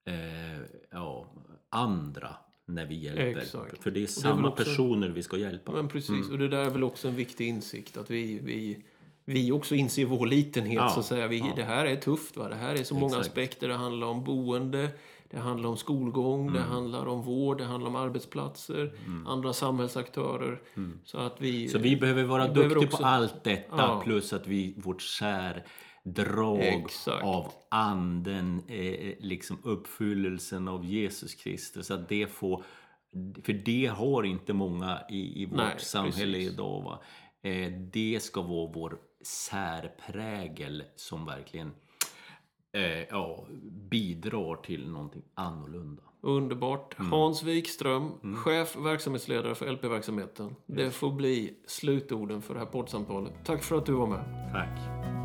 eh, 0.07 0.61
ja, 0.93 1.27
andra 1.71 2.37
när 2.67 2.87
vi 2.87 2.95
hjälper. 2.95 3.27
Exakt. 3.41 3.83
För 3.83 3.91
det 3.91 3.99
är 3.99 4.01
det 4.01 4.05
är 4.05 4.07
samma 4.07 4.37
väl 4.37 4.45
också- 4.53 4.65
personer 4.65 5.09
vi 5.09 5.23
ska 5.23 5.37
hjälpa. 5.37 5.73
Men 5.73 5.89
precis, 5.89 6.11
Mm. 6.11 6.31
och 6.33 6.39
det 6.39 6.49
där 6.49 6.65
är 6.67 6.71
väl 6.71 6.85
också 6.85 7.09
en 7.09 7.15
viktig 7.17 7.49
insikt. 7.49 7.97
Att 7.97 8.11
vi, 8.11 8.39
vi, 8.43 8.85
vi 9.25 9.53
också 9.53 9.75
inser 9.75 10.05
vår 10.05 10.27
litenhet. 10.27 10.75
Ja, 10.75 10.89
Så 10.89 11.01
att 11.01 11.07
säga. 11.07 11.27
Vi, 11.27 11.39
ja. 11.39 11.53
Det 11.57 11.63
här 11.65 11.87
är 11.87 11.97
tufft. 11.97 12.37
Va? 12.37 12.49
Det 12.49 12.55
här 12.55 12.75
är 12.75 12.83
så 12.85 12.95
många 12.95 13.07
Exakt. 13.07 13.27
aspekter. 13.27 13.69
Det 13.69 13.75
handlar 13.75 14.07
om 14.07 14.25
boende, 14.25 14.89
det 15.31 15.39
handlar 15.39 15.69
om 15.69 15.77
skolgång, 15.77 16.53
det 16.53 16.59
Mm. 16.59 16.71
handlar 16.71 17.07
om 17.07 17.23
vård, 17.23 17.59
det 17.59 17.65
handlar 17.65 17.91
om 17.91 17.97
arbetsplatser, 17.97 18.93
andra 19.27 19.53
samhällsaktörer. 19.53 20.61
Så 21.05 21.19
att 21.19 21.37
vi... 21.41 21.57
Mm. 21.59 21.69
Så 21.69 21.79
vi 21.79 21.97
behöver 21.97 22.25
vara 22.25 22.47
Vi 22.49 22.55
behöver 22.55 22.75
duktiga 22.75 22.89
också- 22.89 23.03
på 23.03 23.09
allt 23.09 23.45
detta 23.45 23.77
Ja. 23.77 24.01
plus 24.05 24.33
att 24.33 24.47
vi, 24.47 24.75
vårt 24.77 25.03
särdrag 26.15 26.59
Exakt. 26.59 27.25
av 27.25 27.53
anden, 27.69 28.63
eh, 28.69 29.15
liksom 29.19 29.59
uppfyllelsen 29.63 30.69
av 30.69 30.85
Jesus 30.85 31.35
Kristus, 31.35 31.91
att 31.91 32.09
det 32.09 32.27
får 32.27 32.65
för 33.43 33.53
det 33.53 33.87
har 33.87 34.23
inte 34.23 34.53
många 34.53 35.01
i, 35.11 35.43
i 35.43 35.47
vårt 35.47 35.57
Nej, 35.57 35.75
samhälle 35.79 36.39
precis. 36.39 36.53
idag. 36.53 36.83
Va? 36.83 37.01
Eh, 37.43 37.73
det 37.73 38.23
ska 38.23 38.43
vara 38.43 38.71
vår 38.75 38.99
särprägel 39.23 40.85
som 40.97 41.27
verkligen 41.27 41.73
eh, 42.73 43.03
ja, 43.11 43.47
bidrar 43.91 44.57
till 44.57 44.89
någonting 44.89 45.23
annorlunda. 45.35 46.03
Underbart. 46.21 46.99
Mm. 46.99 47.13
Hans 47.13 47.43
Wikström, 47.43 48.37
chef 48.37 48.77
verksamhetsledare 48.77 49.55
för 49.55 49.73
LP-verksamheten. 49.73 50.55
Det 50.67 50.91
får 50.91 51.13
bli 51.13 51.55
slutorden 51.67 52.43
för 52.43 52.55
det 52.55 52.61
här 52.61 52.67
poddsamtalet. 52.67 53.33
Tack 53.45 53.63
för 53.63 53.79
att 53.79 53.87
du 53.87 53.93
var 53.93 54.07
med. 54.07 54.51
Tack. 54.53 55.16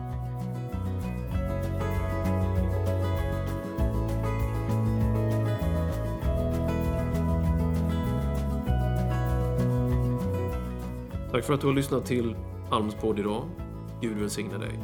Tack 11.31 11.45
för 11.45 11.53
att 11.53 11.61
du 11.61 11.67
har 11.67 11.73
lyssnat 11.73 12.05
till 12.05 12.35
Alms 12.71 12.95
podd 12.95 13.19
idag. 13.19 13.43
Gud 14.01 14.17
välsigne 14.17 14.57
dig. 14.57 14.79